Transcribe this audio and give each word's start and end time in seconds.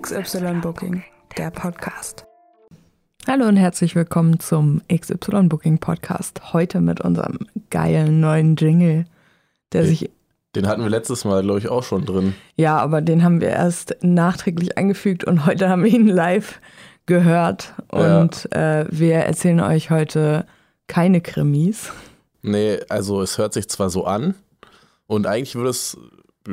XY 0.00 0.60
Booking, 0.60 1.02
der 1.38 1.50
Podcast. 1.50 2.26
Hallo 3.26 3.46
und 3.46 3.56
herzlich 3.56 3.94
willkommen 3.94 4.38
zum 4.40 4.82
XY 4.92 5.44
Booking 5.48 5.78
Podcast. 5.78 6.52
Heute 6.52 6.80
mit 6.80 7.00
unserem 7.00 7.38
geilen 7.70 8.20
neuen 8.20 8.56
Jingle, 8.56 9.06
der 9.72 9.82
Den- 9.82 9.88
sich. 9.88 10.10
Den 10.54 10.66
hatten 10.66 10.82
wir 10.82 10.90
letztes 10.90 11.24
Mal, 11.24 11.42
glaube 11.42 11.58
ich, 11.60 11.68
auch 11.68 11.82
schon 11.82 12.04
drin. 12.04 12.34
Ja, 12.56 12.78
aber 12.78 13.00
den 13.00 13.22
haben 13.22 13.40
wir 13.40 13.48
erst 13.50 13.96
nachträglich 14.02 14.76
eingefügt 14.76 15.24
und 15.24 15.46
heute 15.46 15.68
haben 15.68 15.84
wir 15.84 15.92
ihn 15.92 16.08
live 16.08 16.60
gehört. 17.06 17.74
Ja. 17.92 18.20
Und 18.20 18.52
äh, 18.52 18.86
wir 18.90 19.16
erzählen 19.16 19.60
euch 19.60 19.90
heute 19.90 20.46
keine 20.88 21.20
Krimis. 21.20 21.92
Nee, 22.42 22.78
also 22.88 23.22
es 23.22 23.38
hört 23.38 23.52
sich 23.54 23.68
zwar 23.68 23.90
so 23.90 24.04
an 24.04 24.34
und 25.06 25.26
eigentlich 25.26 25.54
würde 25.54 25.70
es 25.70 25.96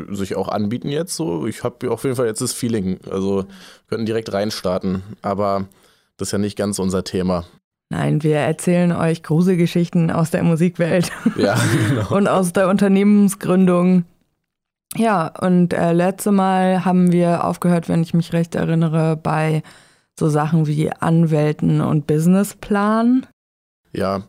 sich 0.10 0.36
auch 0.36 0.50
anbieten 0.50 0.90
jetzt 0.90 1.16
so. 1.16 1.48
Ich 1.48 1.64
habe 1.64 1.92
auf 1.92 2.04
jeden 2.04 2.16
Fall 2.16 2.28
jetzt 2.28 2.42
das 2.42 2.54
Feeling. 2.54 3.00
Also 3.10 3.46
könnten 3.88 4.06
direkt 4.06 4.32
reinstarten, 4.34 5.04
aber 5.22 5.68
das 6.18 6.30
ist 6.30 6.32
ja 6.32 6.38
nicht 6.38 6.58
ganz 6.58 6.80
unser 6.80 7.04
Thema. 7.04 7.46
Nein, 7.90 8.24
wir 8.24 8.38
erzählen 8.38 8.92
euch 8.92 9.22
Gruselgeschichten 9.22 10.10
aus 10.10 10.32
der 10.32 10.44
Musikwelt. 10.44 11.12
Ja, 11.38 11.58
genau. 11.88 12.16
und 12.16 12.28
aus 12.28 12.54
der 12.54 12.70
Unternehmensgründung. 12.70 14.06
Ja, 14.96 15.28
und 15.28 15.74
äh, 15.74 15.92
letzte 15.94 16.32
Mal 16.32 16.86
haben 16.86 17.12
wir 17.12 17.44
aufgehört, 17.44 17.90
wenn 17.90 18.02
ich 18.02 18.14
mich 18.14 18.34
recht 18.34 18.56
erinnere, 18.56 19.16
bei 19.16 19.64
so 20.20 20.30
Sachen 20.30 20.68
wie 20.68 20.92
Anwälten 20.92 21.82
und 21.82 22.06
Businessplan. 22.08 23.26
Ja, 23.92 24.24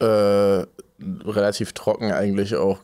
äh, 0.00 0.64
relativ 1.00 1.72
trocken 1.72 2.12
eigentlich 2.12 2.56
auch. 2.56 2.80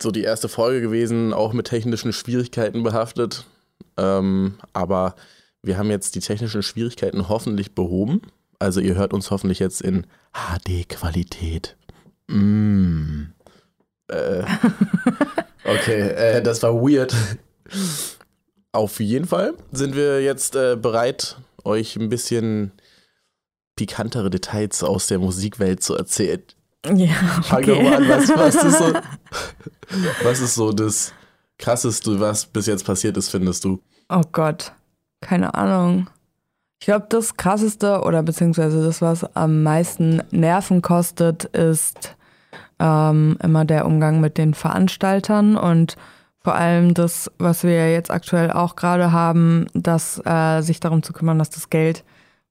So 0.00 0.10
die 0.10 0.22
erste 0.22 0.48
Folge 0.48 0.80
gewesen, 0.80 1.32
auch 1.32 1.52
mit 1.52 1.66
technischen 1.66 2.12
Schwierigkeiten 2.12 2.82
behaftet. 2.82 3.46
Ähm, 3.96 4.54
aber 4.72 5.14
wir 5.62 5.76
haben 5.76 5.90
jetzt 5.90 6.14
die 6.14 6.20
technischen 6.20 6.62
Schwierigkeiten 6.62 7.28
hoffentlich 7.28 7.74
behoben. 7.74 8.22
Also 8.58 8.80
ihr 8.80 8.94
hört 8.94 9.12
uns 9.12 9.30
hoffentlich 9.30 9.58
jetzt 9.58 9.82
in 9.82 10.06
HD-Qualität. 10.32 11.76
Mm. 12.28 13.24
Äh, 14.08 14.44
okay, 15.64 16.08
äh, 16.10 16.42
das 16.42 16.62
war 16.62 16.74
weird. 16.74 17.14
Auf 18.72 19.00
jeden 19.00 19.26
Fall 19.26 19.54
sind 19.72 19.96
wir 19.96 20.22
jetzt 20.22 20.54
äh, 20.54 20.76
bereit, 20.76 21.36
euch 21.64 21.96
ein 21.96 22.08
bisschen 22.08 22.72
pikantere 23.76 24.30
Details 24.30 24.82
aus 24.82 25.06
der 25.06 25.18
Musikwelt 25.18 25.82
zu 25.82 25.94
erzählen. 25.94 26.42
Ja, 26.86 27.08
Fang 27.42 27.62
doch 27.64 27.76
okay. 27.76 27.82
mal 27.82 27.94
an, 27.94 28.08
was, 28.08 28.28
was, 28.28 28.54
ist 28.54 28.78
so, 28.78 28.92
was 30.22 30.40
ist 30.40 30.54
so 30.54 30.72
das 30.72 31.12
Krasseste, 31.58 32.20
was 32.20 32.46
bis 32.46 32.66
jetzt 32.66 32.84
passiert 32.86 33.16
ist, 33.16 33.30
findest 33.30 33.64
du? 33.64 33.80
Oh 34.08 34.22
Gott, 34.32 34.72
keine 35.20 35.54
Ahnung. 35.54 36.08
Ich 36.80 36.86
glaube, 36.86 37.06
das 37.08 37.36
Krasseste 37.36 38.02
oder 38.02 38.22
beziehungsweise 38.22 38.82
das, 38.82 39.02
was 39.02 39.24
am 39.34 39.64
meisten 39.64 40.22
Nerven 40.30 40.80
kostet, 40.80 41.44
ist 41.44 42.16
ähm, 42.78 43.36
immer 43.42 43.64
der 43.64 43.84
Umgang 43.84 44.20
mit 44.20 44.38
den 44.38 44.54
Veranstaltern 44.54 45.56
und 45.56 45.96
vor 46.40 46.54
allem 46.54 46.94
das, 46.94 47.30
was 47.38 47.64
wir 47.64 47.72
ja 47.72 47.86
jetzt 47.88 48.12
aktuell 48.12 48.52
auch 48.52 48.76
gerade 48.76 49.10
haben, 49.10 49.66
dass 49.74 50.22
äh, 50.24 50.62
sich 50.62 50.78
darum 50.78 51.02
zu 51.02 51.12
kümmern, 51.12 51.38
dass 51.38 51.50
das 51.50 51.68
Geld, 51.68 52.04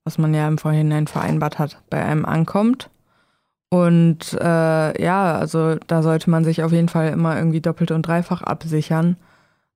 was 0.04 0.18
man 0.18 0.34
ja 0.34 0.46
im 0.46 0.58
Vorhinein 0.58 1.06
vereinbart 1.06 1.58
hat, 1.58 1.80
bei 1.88 2.04
einem 2.04 2.26
ankommt. 2.26 2.90
Und 3.70 4.32
äh, 4.40 5.02
ja, 5.02 5.38
also 5.38 5.76
da 5.86 6.02
sollte 6.02 6.30
man 6.30 6.44
sich 6.44 6.62
auf 6.62 6.72
jeden 6.72 6.88
Fall 6.88 7.08
immer 7.10 7.36
irgendwie 7.36 7.60
doppelt 7.60 7.90
und 7.90 8.02
dreifach 8.02 8.42
absichern 8.42 9.16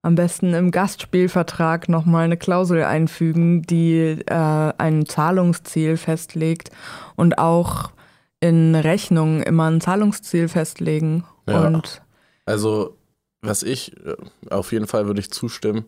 am 0.02 0.16
besten 0.16 0.52
im 0.52 0.72
Gastspielvertrag 0.72 1.88
nochmal 1.88 2.24
eine 2.24 2.36
Klausel 2.36 2.82
einfügen, 2.82 3.62
die 3.62 4.18
äh, 4.26 4.72
ein 4.76 5.06
Zahlungsziel 5.06 5.96
festlegt 5.96 6.70
und 7.14 7.38
auch 7.38 7.92
in 8.40 8.74
Rechnungen 8.74 9.42
immer 9.42 9.70
ein 9.70 9.80
Zahlungsziel 9.80 10.48
festlegen. 10.48 11.24
Ja. 11.48 11.66
Und 11.66 12.02
Also, 12.44 12.96
was 13.42 13.62
ich, 13.62 13.96
äh, 14.04 14.16
auf 14.50 14.72
jeden 14.72 14.88
Fall 14.88 15.06
würde 15.06 15.20
ich 15.20 15.30
zustimmen. 15.30 15.84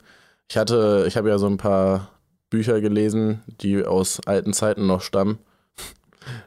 Ich 0.49 0.57
hatte, 0.57 1.05
ich 1.09 1.17
habe 1.17 1.29
ja 1.29 1.39
so 1.39 1.49
ein 1.49 1.57
paar 1.57 2.11
Bücher 2.51 2.81
gelesen, 2.81 3.43
die 3.61 3.85
aus 3.85 4.21
alten 4.27 4.53
Zeiten 4.53 4.87
noch 4.87 5.01
stammen. 5.01 5.39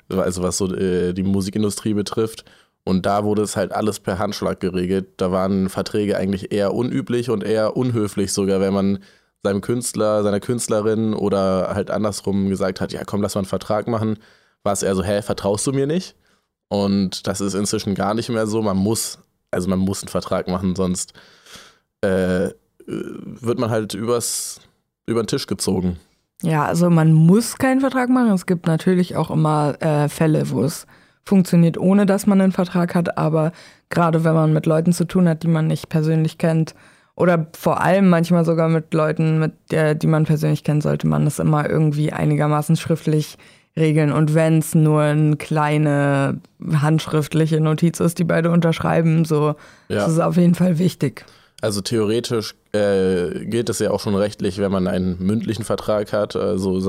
Also, 0.10 0.44
was 0.44 0.58
so 0.58 0.74
äh, 0.74 1.14
die 1.14 1.24
Musikindustrie 1.24 1.94
betrifft. 1.94 2.46
Und 2.84 3.06
da 3.06 3.26
wurde 3.26 3.42
es 3.42 3.58
halt 3.58 3.74
alles 3.74 4.00
per 4.00 4.18
Handschlag 4.18 4.60
geregelt. 4.62 5.08
Da 5.18 5.32
waren 5.32 5.68
Verträge 5.70 6.16
eigentlich 6.18 6.54
eher 6.54 6.74
unüblich 6.74 7.30
und 7.30 7.44
eher 7.44 7.76
unhöflich 7.76 8.32
sogar, 8.32 8.62
wenn 8.62 8.74
man 8.74 9.00
seinem 9.44 9.62
Künstler, 9.62 10.24
seiner 10.24 10.40
Künstlerin 10.40 11.14
oder 11.14 11.74
halt 11.74 11.92
andersrum 11.92 12.50
gesagt 12.50 12.82
hat, 12.82 12.94
ja 12.94 13.04
komm, 13.06 13.22
lass 13.22 13.36
mal 13.36 13.40
einen 13.40 13.48
Vertrag 13.48 13.88
machen, 13.88 14.18
war 14.64 14.74
es 14.74 14.84
eher 14.84 14.96
so, 14.96 15.04
hä, 15.04 15.22
vertraust 15.22 15.68
du 15.68 15.74
mir 15.74 15.88
nicht? 15.88 16.16
Und 16.70 17.28
das 17.28 17.42
ist 17.42 17.54
inzwischen 17.54 17.96
gar 17.96 18.14
nicht 18.14 18.30
mehr 18.30 18.48
so. 18.48 18.62
Man 18.62 18.78
muss, 18.78 19.20
also 19.52 19.70
man 19.70 19.80
muss 19.80 20.02
einen 20.02 20.10
Vertrag 20.10 20.48
machen, 20.48 20.76
sonst 20.76 21.14
äh, 22.02 22.50
wird 22.86 23.60
man 23.60 23.70
halt 23.70 23.94
übers, 23.94 24.62
über 25.06 25.24
den 25.24 25.28
Tisch 25.28 25.48
gezogen. 25.48 26.00
Ja, 26.42 26.66
also 26.66 26.90
man 26.90 27.14
muss 27.14 27.58
keinen 27.58 27.82
Vertrag 27.82 28.10
machen. 28.10 28.32
Es 28.32 28.46
gibt 28.46 28.68
natürlich 28.68 29.16
auch 29.16 29.32
immer 29.32 29.76
äh, 29.82 30.08
Fälle, 30.10 30.50
wo 30.52 30.64
es 30.64 30.86
funktioniert, 31.24 31.78
ohne 31.78 32.06
dass 32.06 32.26
man 32.28 32.40
einen 32.40 32.52
Vertrag 32.52 32.96
hat. 32.96 33.18
Aber 33.18 33.52
gerade 33.90 34.24
wenn 34.24 34.34
man 34.34 34.54
mit 34.54 34.66
Leuten 34.66 34.94
zu 34.94 35.06
tun 35.06 35.28
hat, 35.28 35.44
die 35.44 35.48
man 35.48 35.68
nicht 35.68 35.90
persönlich 35.90 36.38
kennt, 36.38 36.74
oder 37.16 37.48
vor 37.58 37.82
allem 37.82 38.10
manchmal 38.10 38.46
sogar 38.46 38.70
mit 38.70 38.94
Leuten, 38.94 39.40
mit 39.40 39.54
der, 39.72 39.96
die 39.96 40.06
man 40.06 40.26
persönlich 40.26 40.64
kennt, 40.64 40.84
sollte 40.84 41.08
man 41.08 41.26
das 41.26 41.40
immer 41.40 41.68
irgendwie 41.68 42.14
einigermaßen 42.14 42.76
schriftlich 42.76 43.40
regeln. 43.76 44.12
Und 44.12 44.36
wenn 44.36 44.60
es 44.60 44.76
nur 44.76 45.02
eine 45.02 45.36
kleine 45.36 46.40
handschriftliche 46.72 47.60
Notiz 47.60 48.00
ist, 48.00 48.20
die 48.20 48.24
beide 48.24 48.52
unterschreiben, 48.52 49.26
so, 49.26 49.56
Ja. 49.88 49.96
das 49.98 50.12
ist 50.12 50.20
auf 50.20 50.38
jeden 50.38 50.54
Fall 50.56 50.78
wichtig. 50.78 51.26
Also 51.62 51.82
theoretisch 51.82 52.56
äh, 52.72 53.46
gilt 53.46 53.70
es 53.70 53.80
ja 53.80 53.92
auch 53.92 54.00
schon 54.00 54.16
rechtlich, 54.16 54.60
wenn 54.60 54.72
man 54.72 54.88
einen 54.88 55.18
mündlichen 55.20 55.66
Vertrag 55.66 56.14
hat, 56.14 56.36
also 56.36 56.80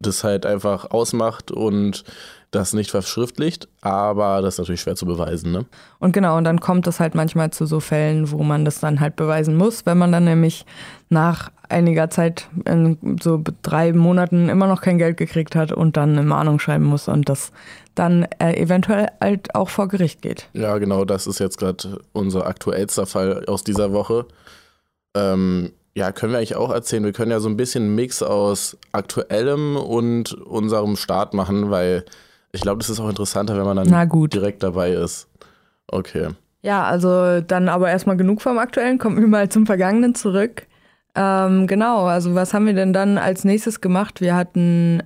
das 0.00 0.24
halt 0.24 0.44
einfach 0.44 0.90
ausmacht 0.90 1.50
und 1.52 2.04
das 2.50 2.72
nicht 2.72 2.90
verschriftlicht, 2.90 3.68
aber 3.80 4.40
das 4.40 4.54
ist 4.54 4.58
natürlich 4.58 4.80
schwer 4.80 4.94
zu 4.94 5.06
beweisen, 5.06 5.50
ne? 5.50 5.64
Und 5.98 6.12
genau, 6.12 6.36
und 6.36 6.44
dann 6.44 6.60
kommt 6.60 6.86
es 6.86 7.00
halt 7.00 7.14
manchmal 7.14 7.50
zu 7.50 7.66
so 7.66 7.80
Fällen, 7.80 8.30
wo 8.30 8.42
man 8.42 8.64
das 8.64 8.80
dann 8.80 9.00
halt 9.00 9.16
beweisen 9.16 9.56
muss, 9.56 9.86
wenn 9.86 9.98
man 9.98 10.12
dann 10.12 10.24
nämlich 10.24 10.64
nach 11.08 11.50
einiger 11.68 12.10
Zeit, 12.10 12.48
in 12.64 13.18
so 13.20 13.42
drei 13.62 13.92
Monaten, 13.92 14.48
immer 14.48 14.66
noch 14.68 14.82
kein 14.82 14.98
Geld 14.98 15.16
gekriegt 15.16 15.56
hat 15.56 15.72
und 15.72 15.96
dann 15.96 16.12
eine 16.12 16.22
Mahnung 16.22 16.60
schreiben 16.60 16.84
muss 16.84 17.08
und 17.08 17.28
das 17.28 17.50
dann 17.94 18.26
äh, 18.38 18.54
eventuell 18.56 19.08
halt 19.20 19.54
auch 19.54 19.68
vor 19.68 19.88
Gericht 19.88 20.22
geht. 20.22 20.48
Ja, 20.52 20.78
genau, 20.78 21.04
das 21.04 21.26
ist 21.26 21.38
jetzt 21.38 21.58
gerade 21.58 22.00
unser 22.12 22.46
aktuellster 22.46 23.06
Fall 23.06 23.44
aus 23.46 23.64
dieser 23.64 23.92
Woche. 23.92 24.26
Ähm, 25.14 25.72
ja, 25.94 26.10
können 26.12 26.32
wir 26.32 26.38
eigentlich 26.38 26.56
auch 26.56 26.70
erzählen. 26.72 27.04
Wir 27.04 27.12
können 27.12 27.30
ja 27.30 27.40
so 27.40 27.48
ein 27.48 27.56
bisschen 27.56 27.84
einen 27.84 27.94
Mix 27.94 28.22
aus 28.22 28.76
aktuellem 28.92 29.76
und 29.76 30.32
unserem 30.32 30.96
Start 30.96 31.34
machen, 31.34 31.70
weil 31.70 32.04
ich 32.52 32.60
glaube, 32.60 32.78
das 32.78 32.90
ist 32.90 33.00
auch 33.00 33.08
interessanter, 33.08 33.56
wenn 33.56 33.64
man 33.64 33.76
dann 33.76 33.88
Na 33.88 34.04
gut. 34.04 34.34
direkt 34.34 34.62
dabei 34.62 34.90
ist. 34.90 35.28
Okay. 35.86 36.28
Ja, 36.62 36.84
also 36.84 37.40
dann 37.40 37.68
aber 37.68 37.90
erstmal 37.90 38.16
genug 38.16 38.40
vom 38.42 38.58
Aktuellen, 38.58 38.98
kommen 38.98 39.20
wir 39.20 39.26
mal 39.26 39.48
zum 39.48 39.66
Vergangenen 39.66 40.14
zurück. 40.14 40.66
Ähm, 41.14 41.66
genau, 41.66 42.06
also 42.06 42.34
was 42.34 42.54
haben 42.54 42.66
wir 42.66 42.74
denn 42.74 42.92
dann 42.92 43.18
als 43.18 43.44
nächstes 43.44 43.80
gemacht? 43.80 44.20
Wir 44.20 44.34
hatten 44.34 45.02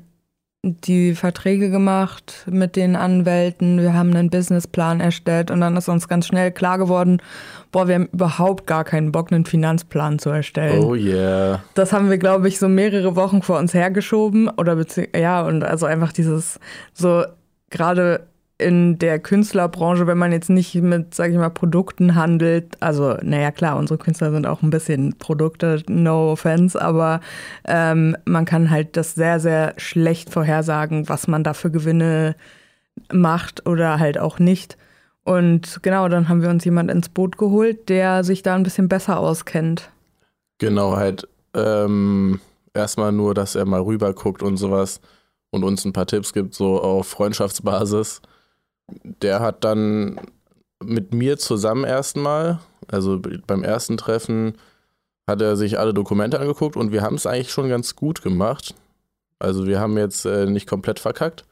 die 0.62 1.14
Verträge 1.14 1.70
gemacht 1.70 2.44
mit 2.50 2.74
den 2.74 2.96
Anwälten, 2.96 3.80
wir 3.80 3.94
haben 3.94 4.14
einen 4.14 4.28
Businessplan 4.28 5.00
erstellt 5.00 5.52
und 5.52 5.60
dann 5.60 5.76
ist 5.76 5.88
uns 5.88 6.08
ganz 6.08 6.26
schnell 6.26 6.50
klar 6.50 6.78
geworden, 6.78 7.22
boah, 7.70 7.86
wir 7.86 7.94
haben 7.94 8.08
überhaupt 8.12 8.66
gar 8.66 8.82
keinen 8.82 9.12
Bock, 9.12 9.30
einen 9.32 9.44
Finanzplan 9.44 10.18
zu 10.18 10.30
erstellen. 10.30 10.82
Oh 10.82 10.94
yeah. 10.94 11.62
Das 11.74 11.92
haben 11.92 12.10
wir, 12.10 12.18
glaube 12.18 12.48
ich, 12.48 12.58
so 12.58 12.68
mehrere 12.68 13.14
Wochen 13.14 13.42
vor 13.42 13.58
uns 13.58 13.72
hergeschoben. 13.72 14.48
Oder 14.48 14.84
ja, 15.16 15.42
und 15.42 15.62
also 15.62 15.86
einfach 15.86 16.12
dieses 16.12 16.58
so 16.92 17.24
gerade 17.70 18.26
in 18.58 18.98
der 18.98 19.20
Künstlerbranche, 19.20 20.08
wenn 20.08 20.18
man 20.18 20.32
jetzt 20.32 20.50
nicht 20.50 20.74
mit, 20.74 21.14
sage 21.14 21.32
ich 21.32 21.38
mal, 21.38 21.48
Produkten 21.48 22.16
handelt, 22.16 22.76
also 22.80 23.16
naja 23.22 23.52
klar, 23.52 23.76
unsere 23.76 23.98
Künstler 23.98 24.32
sind 24.32 24.46
auch 24.46 24.62
ein 24.62 24.70
bisschen 24.70 25.16
Produkte, 25.16 25.82
no 25.88 26.32
offense, 26.32 26.80
aber 26.80 27.20
ähm, 27.64 28.16
man 28.24 28.44
kann 28.44 28.70
halt 28.70 28.96
das 28.96 29.14
sehr, 29.14 29.38
sehr 29.38 29.74
schlecht 29.76 30.30
vorhersagen, 30.30 31.08
was 31.08 31.28
man 31.28 31.44
da 31.44 31.54
für 31.54 31.70
Gewinne 31.70 32.34
macht 33.12 33.66
oder 33.66 34.00
halt 34.00 34.18
auch 34.18 34.40
nicht. 34.40 34.76
Und 35.22 35.80
genau, 35.82 36.08
dann 36.08 36.28
haben 36.28 36.42
wir 36.42 36.50
uns 36.50 36.64
jemand 36.64 36.90
ins 36.90 37.08
Boot 37.10 37.38
geholt, 37.38 37.88
der 37.88 38.24
sich 38.24 38.42
da 38.42 38.56
ein 38.56 38.64
bisschen 38.64 38.88
besser 38.88 39.20
auskennt. 39.20 39.90
Genau, 40.58 40.96
halt 40.96 41.28
ähm, 41.54 42.40
erstmal 42.74 43.12
nur, 43.12 43.34
dass 43.34 43.54
er 43.54 43.66
mal 43.66 43.82
rüber 43.82 44.12
guckt 44.14 44.42
und 44.42 44.56
sowas 44.56 45.00
und 45.50 45.64
uns 45.64 45.84
ein 45.84 45.92
paar 45.92 46.06
Tipps 46.06 46.32
gibt, 46.32 46.54
so 46.54 46.80
auf 46.80 47.06
Freundschaftsbasis. 47.06 48.20
Der 48.88 49.40
hat 49.40 49.64
dann 49.64 50.20
mit 50.82 51.12
mir 51.12 51.38
zusammen 51.38 51.84
erstmal, 51.84 52.60
also 52.86 53.20
beim 53.46 53.62
ersten 53.62 53.96
Treffen, 53.96 54.54
hat 55.26 55.42
er 55.42 55.56
sich 55.56 55.78
alle 55.78 55.92
Dokumente 55.92 56.40
angeguckt 56.40 56.76
und 56.76 56.90
wir 56.92 57.02
haben 57.02 57.16
es 57.16 57.26
eigentlich 57.26 57.50
schon 57.52 57.68
ganz 57.68 57.96
gut 57.96 58.22
gemacht. 58.22 58.74
Also 59.38 59.66
wir 59.66 59.78
haben 59.78 59.96
jetzt 59.98 60.24
äh, 60.24 60.46
nicht 60.46 60.66
komplett 60.66 60.98
verkackt. 60.98 61.44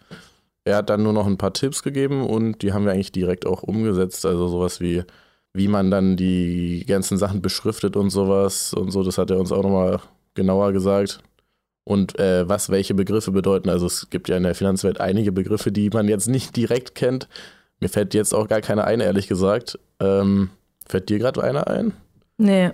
Er 0.64 0.76
hat 0.76 0.90
dann 0.90 1.02
nur 1.02 1.12
noch 1.12 1.26
ein 1.26 1.38
paar 1.38 1.52
Tipps 1.52 1.82
gegeben 1.82 2.26
und 2.26 2.62
die 2.62 2.72
haben 2.72 2.84
wir 2.86 2.92
eigentlich 2.92 3.12
direkt 3.12 3.46
auch 3.46 3.62
umgesetzt. 3.62 4.24
Also 4.26 4.48
sowas 4.48 4.80
wie, 4.80 5.04
wie 5.52 5.68
man 5.68 5.90
dann 5.90 6.16
die 6.16 6.84
ganzen 6.86 7.18
Sachen 7.18 7.42
beschriftet 7.42 7.96
und 7.96 8.10
sowas 8.10 8.72
und 8.72 8.90
so, 8.90 9.02
das 9.02 9.18
hat 9.18 9.30
er 9.30 9.38
uns 9.38 9.52
auch 9.52 9.62
nochmal 9.62 10.00
genauer 10.34 10.72
gesagt. 10.72 11.20
Und 11.86 12.18
äh, 12.18 12.48
was 12.48 12.68
welche 12.68 12.94
Begriffe 12.94 13.30
bedeuten. 13.30 13.68
Also 13.68 13.86
es 13.86 14.10
gibt 14.10 14.28
ja 14.28 14.36
in 14.36 14.42
der 14.42 14.56
Finanzwelt 14.56 15.00
einige 15.00 15.30
Begriffe, 15.30 15.70
die 15.70 15.88
man 15.88 16.08
jetzt 16.08 16.26
nicht 16.26 16.56
direkt 16.56 16.96
kennt. 16.96 17.28
Mir 17.78 17.88
fällt 17.88 18.12
jetzt 18.12 18.34
auch 18.34 18.48
gar 18.48 18.60
keine 18.60 18.84
ein, 18.84 18.98
ehrlich 18.98 19.28
gesagt. 19.28 19.78
Ähm, 20.00 20.50
fällt 20.84 21.08
dir 21.08 21.20
gerade 21.20 21.44
einer 21.44 21.68
ein? 21.68 21.92
Nee, 22.38 22.72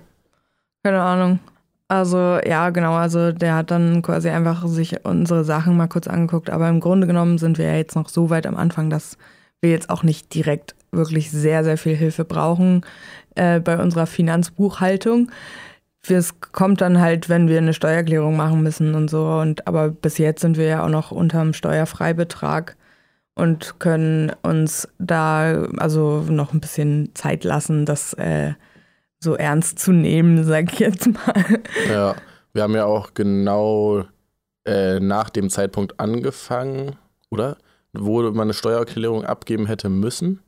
keine 0.83 1.03
Ahnung. 1.03 1.41
Also 1.89 2.39
ja, 2.43 2.71
genau, 2.71 2.95
also 2.95 3.33
der 3.33 3.55
hat 3.55 3.71
dann 3.71 4.01
quasi 4.01 4.31
einfach 4.31 4.67
sich 4.67 5.05
unsere 5.05 5.45
Sachen 5.45 5.77
mal 5.77 5.89
kurz 5.89 6.07
angeguckt, 6.07 6.49
aber 6.49 6.71
im 6.71 6.81
Grunde 6.81 7.07
genommen 7.07 7.37
sind 7.37 7.59
wir 7.59 7.67
ja 7.67 7.77
jetzt 7.77 7.95
noch 7.95 8.09
so 8.09 8.31
weit 8.31 8.47
am 8.47 8.57
Anfang, 8.57 8.89
dass 8.89 9.19
wir 9.61 9.71
jetzt 9.71 9.91
auch 9.91 10.03
nicht 10.03 10.35
direkt 10.35 10.75
wirklich 10.91 11.31
sehr, 11.31 11.65
sehr 11.65 11.77
viel 11.77 11.95
Hilfe 11.95 12.25
brauchen 12.25 12.81
äh, 13.35 13.61
bei 13.61 13.79
unserer 13.79 14.07
Finanzbuchhaltung. 14.07 15.31
Es 16.09 16.41
kommt 16.41 16.81
dann 16.81 17.01
halt, 17.01 17.29
wenn 17.29 17.49
wir 17.49 17.59
eine 17.59 17.75
Steuererklärung 17.75 18.37
machen 18.37 18.63
müssen 18.63 18.95
und 18.95 19.09
so. 19.09 19.25
Und 19.27 19.67
aber 19.67 19.91
bis 19.91 20.19
jetzt 20.19 20.41
sind 20.41 20.57
wir 20.57 20.67
ja 20.67 20.85
auch 20.85 20.89
noch 20.89 21.13
unterm 21.13 21.53
Steuerfreibetrag 21.53 22.77
und 23.35 23.79
können 23.79 24.33
uns 24.43 24.89
da 24.99 25.65
also 25.79 26.25
noch 26.29 26.53
ein 26.53 26.61
bisschen 26.61 27.15
Zeit 27.15 27.45
lassen, 27.45 27.87
das 27.87 28.15
äh, 28.15 28.55
so 29.21 29.37
ernst 29.37 29.79
zu 29.79 29.93
nehmen, 29.93 30.45
sag 30.45 30.73
ich 30.73 30.81
jetzt 30.81 31.07
mal. 31.07 31.61
Ja, 31.89 32.17
wir 32.53 32.63
haben 32.63 32.75
ja 32.75 32.85
auch 32.85 33.15
genau 33.15 34.05
äh, 34.67 35.01
nach 35.01 35.31
dem 35.31 35.51
Zeitpunkt 35.51 35.99
angefangen, 36.01 36.97
oder? 37.31 37.57
Wo 37.93 38.23
man 38.23 38.43
eine 38.43 38.55
Steuererklärung 38.55 39.25
abgeben 39.25 39.67
hätte 39.67 39.89
müssen. 39.89 40.41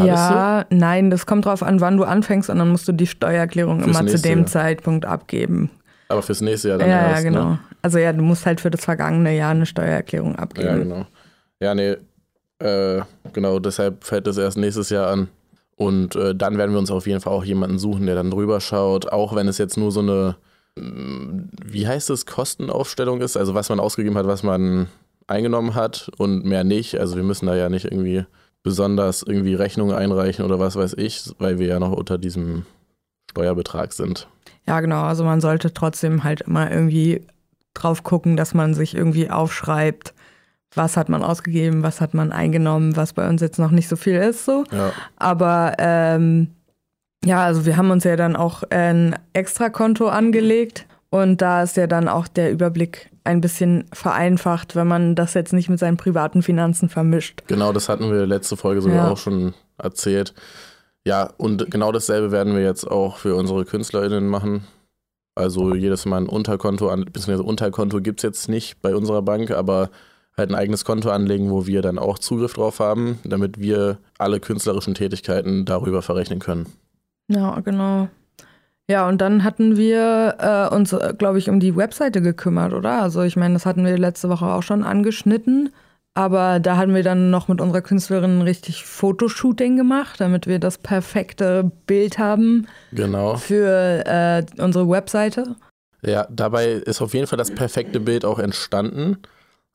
War 0.00 0.06
ja, 0.06 0.66
so? 0.70 0.76
nein, 0.76 1.10
das 1.10 1.26
kommt 1.26 1.44
drauf 1.44 1.62
an, 1.62 1.80
wann 1.80 1.96
du 1.96 2.04
anfängst 2.04 2.50
und 2.50 2.58
dann 2.58 2.70
musst 2.70 2.88
du 2.88 2.92
die 2.92 3.06
Steuererklärung 3.06 3.80
fürs 3.82 4.00
immer 4.00 4.08
zu 4.08 4.18
dem 4.20 4.40
Jahr. 4.40 4.46
Zeitpunkt 4.46 5.04
abgeben. 5.04 5.70
Aber 6.08 6.22
fürs 6.22 6.40
nächste 6.40 6.70
Jahr 6.70 6.78
dann 6.78 6.88
ja, 6.88 7.08
erst, 7.10 7.24
Ja, 7.24 7.30
genau. 7.30 7.50
Ne? 7.50 7.58
Also 7.82 7.98
ja, 7.98 8.12
du 8.12 8.22
musst 8.22 8.44
halt 8.44 8.60
für 8.60 8.70
das 8.70 8.84
vergangene 8.84 9.36
Jahr 9.36 9.52
eine 9.52 9.66
Steuererklärung 9.66 10.36
abgeben. 10.36 10.68
Ja, 10.68 10.76
genau. 10.76 11.06
Ja, 11.60 11.74
nee, 11.74 11.96
äh, 12.58 13.02
genau, 13.32 13.58
deshalb 13.58 14.04
fällt 14.04 14.26
das 14.26 14.36
erst 14.36 14.58
nächstes 14.58 14.90
Jahr 14.90 15.08
an. 15.08 15.28
Und 15.76 16.14
äh, 16.14 16.34
dann 16.34 16.58
werden 16.58 16.72
wir 16.72 16.78
uns 16.78 16.90
auf 16.90 17.06
jeden 17.06 17.20
Fall 17.20 17.32
auch 17.32 17.44
jemanden 17.44 17.78
suchen, 17.78 18.06
der 18.06 18.14
dann 18.14 18.30
drüber 18.30 18.60
schaut, 18.60 19.10
auch 19.10 19.34
wenn 19.34 19.48
es 19.48 19.56
jetzt 19.56 19.78
nur 19.78 19.90
so 19.90 20.00
eine, 20.00 20.36
mm, 20.76 21.48
wie 21.64 21.88
heißt 21.88 22.10
es, 22.10 22.26
Kostenaufstellung 22.26 23.22
ist, 23.22 23.38
also 23.38 23.54
was 23.54 23.70
man 23.70 23.80
ausgegeben 23.80 24.18
hat, 24.18 24.26
was 24.26 24.42
man 24.42 24.88
eingenommen 25.26 25.74
hat 25.74 26.10
und 26.18 26.44
mehr 26.44 26.64
nicht. 26.64 26.98
Also 26.98 27.16
wir 27.16 27.22
müssen 27.22 27.46
da 27.46 27.54
ja 27.54 27.70
nicht 27.70 27.86
irgendwie 27.86 28.26
besonders 28.62 29.22
irgendwie 29.22 29.54
Rechnungen 29.54 29.94
einreichen 29.94 30.44
oder 30.44 30.58
was 30.58 30.76
weiß 30.76 30.94
ich, 30.98 31.30
weil 31.38 31.58
wir 31.58 31.66
ja 31.66 31.78
noch 31.78 31.92
unter 31.92 32.18
diesem 32.18 32.66
Steuerbetrag 33.30 33.92
sind. 33.92 34.28
Ja, 34.66 34.80
genau. 34.80 35.02
Also 35.02 35.24
man 35.24 35.40
sollte 35.40 35.72
trotzdem 35.72 36.24
halt 36.24 36.42
immer 36.42 36.70
irgendwie 36.70 37.22
drauf 37.74 38.02
gucken, 38.02 38.36
dass 38.36 38.54
man 38.54 38.74
sich 38.74 38.94
irgendwie 38.94 39.30
aufschreibt, 39.30 40.14
was 40.74 40.96
hat 40.96 41.08
man 41.08 41.22
ausgegeben, 41.22 41.82
was 41.82 42.00
hat 42.00 42.14
man 42.14 42.32
eingenommen, 42.32 42.96
was 42.96 43.12
bei 43.12 43.28
uns 43.28 43.40
jetzt 43.40 43.58
noch 43.58 43.70
nicht 43.70 43.88
so 43.88 43.96
viel 43.96 44.16
ist, 44.16 44.44
so. 44.44 44.64
Ja. 44.70 44.92
Aber 45.16 45.74
ähm, 45.78 46.48
ja, 47.24 47.44
also 47.44 47.66
wir 47.66 47.76
haben 47.76 47.90
uns 47.90 48.04
ja 48.04 48.16
dann 48.16 48.36
auch 48.36 48.62
ein 48.70 49.16
Extrakonto 49.32 50.08
angelegt 50.08 50.86
und 51.10 51.42
da 51.42 51.62
ist 51.62 51.76
ja 51.76 51.86
dann 51.86 52.08
auch 52.08 52.28
der 52.28 52.52
Überblick 52.52 53.10
ein 53.24 53.40
bisschen 53.40 53.84
vereinfacht, 53.92 54.76
wenn 54.76 54.86
man 54.86 55.14
das 55.14 55.34
jetzt 55.34 55.52
nicht 55.52 55.68
mit 55.68 55.78
seinen 55.78 55.96
privaten 55.96 56.42
Finanzen 56.42 56.88
vermischt. 56.88 57.42
Genau, 57.48 57.72
das 57.72 57.88
hatten 57.88 58.10
wir 58.10 58.26
letzte 58.26 58.56
Folge 58.56 58.80
sogar 58.80 59.06
ja. 59.06 59.10
auch 59.10 59.18
schon 59.18 59.54
erzählt. 59.76 60.34
Ja, 61.04 61.30
und 61.36 61.70
genau 61.70 61.92
dasselbe 61.92 62.30
werden 62.30 62.54
wir 62.54 62.62
jetzt 62.62 62.84
auch 62.84 63.16
für 63.16 63.34
unsere 63.34 63.64
KünstlerInnen 63.64 64.26
machen. 64.28 64.66
Also 65.34 65.74
jedes 65.74 66.06
Mal 66.06 66.18
ein 66.18 66.28
Unterkonto 66.28 66.88
an, 66.88 67.04
beziehungsweise 67.04 67.42
Unterkonto 67.42 68.00
gibt 68.00 68.20
es 68.20 68.24
jetzt 68.24 68.48
nicht 68.48 68.80
bei 68.82 68.94
unserer 68.94 69.22
Bank, 69.22 69.50
aber 69.50 69.90
halt 70.36 70.50
ein 70.50 70.54
eigenes 70.54 70.84
Konto 70.84 71.10
anlegen, 71.10 71.50
wo 71.50 71.66
wir 71.66 71.82
dann 71.82 71.98
auch 71.98 72.18
Zugriff 72.18 72.54
drauf 72.54 72.78
haben, 72.78 73.18
damit 73.24 73.58
wir 73.58 73.98
alle 74.18 74.40
künstlerischen 74.40 74.94
Tätigkeiten 74.94 75.64
darüber 75.64 76.02
verrechnen 76.02 76.38
können. 76.38 76.66
Ja, 77.28 77.60
genau. 77.60 78.08
Ja, 78.90 79.06
und 79.06 79.20
dann 79.20 79.44
hatten 79.44 79.76
wir 79.76 80.34
äh, 80.40 80.74
uns, 80.74 80.96
glaube 81.16 81.38
ich, 81.38 81.48
um 81.48 81.60
die 81.60 81.76
Webseite 81.76 82.20
gekümmert, 82.20 82.72
oder? 82.72 83.00
Also 83.00 83.22
ich 83.22 83.36
meine, 83.36 83.54
das 83.54 83.64
hatten 83.64 83.84
wir 83.84 83.96
letzte 83.96 84.28
Woche 84.28 84.46
auch 84.46 84.64
schon 84.64 84.82
angeschnitten. 84.82 85.72
Aber 86.14 86.58
da 86.58 86.76
hatten 86.76 86.92
wir 86.92 87.04
dann 87.04 87.30
noch 87.30 87.46
mit 87.46 87.60
unserer 87.60 87.82
Künstlerin 87.82 88.42
richtig 88.42 88.84
Fotoshooting 88.84 89.76
gemacht, 89.76 90.20
damit 90.20 90.48
wir 90.48 90.58
das 90.58 90.76
perfekte 90.76 91.70
Bild 91.86 92.18
haben 92.18 92.66
genau. 92.90 93.36
für 93.36 94.04
äh, 94.06 94.44
unsere 94.60 94.90
Webseite. 94.90 95.54
Ja, 96.02 96.26
dabei 96.28 96.72
ist 96.72 97.00
auf 97.00 97.14
jeden 97.14 97.28
Fall 97.28 97.38
das 97.38 97.52
perfekte 97.52 98.00
Bild 98.00 98.24
auch 98.24 98.40
entstanden 98.40 99.18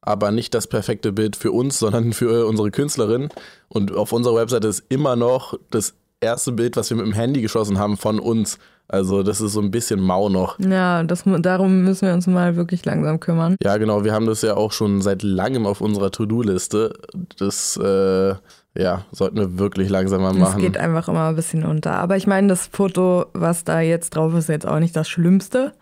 aber 0.07 0.29
nicht 0.29 0.53
das 0.53 0.67
perfekte 0.67 1.11
Bild 1.11 1.35
für 1.35 1.51
uns, 1.51 1.79
sondern 1.79 2.13
für 2.13 2.45
unsere 2.45 2.69
Künstlerin. 2.69 3.29
Und 3.69 3.91
auf 3.91 4.11
unserer 4.13 4.35
Webseite 4.35 4.67
ist 4.67 4.83
immer 4.89 5.15
noch 5.15 5.57
das 5.71 5.95
erste 6.21 6.51
Bild, 6.51 6.77
was 6.77 6.91
wir 6.91 6.97
mit 6.97 7.07
dem 7.07 7.13
Handy 7.13 7.41
geschossen 7.41 7.79
haben 7.79 7.97
von 7.97 8.19
uns. 8.19 8.59
Also 8.87 9.23
das 9.23 9.41
ist 9.41 9.53
so 9.53 9.61
ein 9.61 9.71
bisschen 9.71 9.99
mau 9.99 10.29
noch. 10.29 10.59
Ja, 10.59 11.03
das, 11.03 11.23
darum 11.39 11.83
müssen 11.83 12.07
wir 12.07 12.13
uns 12.13 12.27
mal 12.27 12.55
wirklich 12.55 12.85
langsam 12.85 13.19
kümmern. 13.19 13.55
Ja, 13.63 13.77
genau. 13.77 14.03
Wir 14.03 14.13
haben 14.13 14.27
das 14.27 14.41
ja 14.43 14.55
auch 14.55 14.71
schon 14.71 15.01
seit 15.01 15.23
langem 15.23 15.65
auf 15.65 15.81
unserer 15.81 16.11
To-Do-Liste. 16.11 16.93
Das, 17.39 17.77
äh, 17.77 18.35
ja, 18.77 19.05
sollten 19.11 19.37
wir 19.37 19.57
wirklich 19.57 19.89
langsam 19.89 20.21
mal 20.21 20.33
machen. 20.33 20.53
Das 20.53 20.61
geht 20.61 20.77
einfach 20.77 21.07
immer 21.07 21.29
ein 21.29 21.35
bisschen 21.35 21.65
unter. 21.65 21.93
Aber 21.93 22.17
ich 22.17 22.27
meine, 22.27 22.47
das 22.47 22.67
Foto, 22.67 23.25
was 23.33 23.63
da 23.63 23.79
jetzt 23.79 24.11
drauf 24.15 24.33
ist, 24.33 24.45
ist 24.45 24.49
jetzt 24.49 24.67
auch 24.67 24.79
nicht 24.79 24.95
das 24.95 25.09
Schlimmste. 25.09 25.73